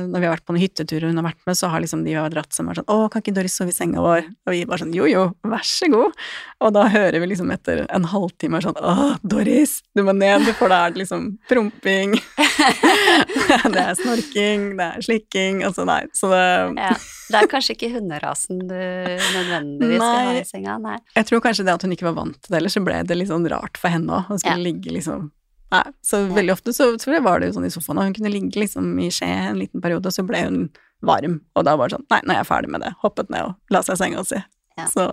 [0.06, 2.14] Når vi har vært på noen hytteturer hun har vært med, så har liksom de
[2.14, 4.64] har dratt seg med sånn 'Å, kan ikke Doris sove i senga vår?' Og vi
[4.70, 6.14] bare sånn 'Jo, jo, vær så god'.
[6.62, 10.70] Og da hører vi liksom etter en halvtime sånn 'Å, Doris, du må ned', for
[10.70, 12.14] da er det liksom promping.
[13.74, 16.04] det er snorking, det er slikking, altså nei.
[16.14, 16.94] Så det Ja.
[17.24, 20.98] Det er kanskje ikke hunderasen du nødvendigvis skal ha i senga, nei.
[21.16, 23.16] Jeg tror kanskje det at hun ikke var vant til det, eller så ble det
[23.16, 25.30] litt sånn rart for henne òg, å skulle ligge liksom
[25.74, 28.32] Nei, så veldig ofte så jeg var det jo sånn i sofaen, og hun kunne
[28.32, 30.58] ligge liksom i skje en liten periode, og så ble hun
[31.04, 32.94] varm, og da var det sånn Nei, nå er jeg ferdig med det.
[33.02, 34.40] Hoppet ned og la seg i senga si.
[34.78, 34.88] Ja.
[34.90, 35.08] Så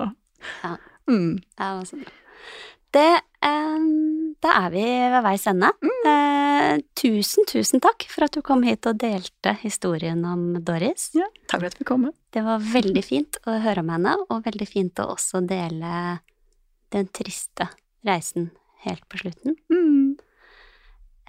[0.64, 0.76] Ja.
[1.10, 1.32] mm.
[1.58, 2.06] Ja, det var sånn.
[2.92, 5.70] Det ehm, Da er vi ved veis ende.
[6.10, 11.12] Eh, tusen, tusen takk for at du kom hit og delte historien om Doris.
[11.14, 12.10] ja, takk for at vi kom.
[12.34, 16.20] Det var veldig fint å høre om henne, og veldig fint å også dele
[16.92, 17.70] den triste
[18.08, 18.50] reisen
[18.86, 19.56] helt på slutten.
[19.72, 20.18] Mm.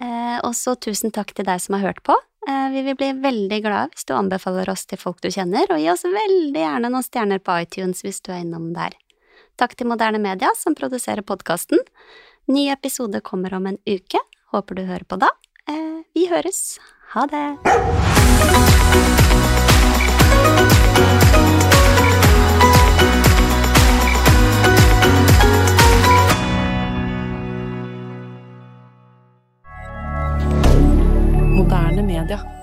[0.01, 2.15] Eh, og så tusen takk til deg som har hørt på.
[2.47, 5.79] Eh, vi vil bli veldig glad hvis du anbefaler oss til folk du kjenner, og
[5.79, 8.97] gi oss veldig gjerne noen stjerner på iTunes hvis du er innom der.
[9.59, 11.79] Takk til Moderne Media som produserer podkasten.
[12.49, 14.19] Ny episode kommer om en uke.
[14.51, 15.31] Håper du hører på da.
[15.69, 16.79] Eh, vi høres.
[17.13, 19.12] Ha det.
[31.73, 32.62] Moderne media.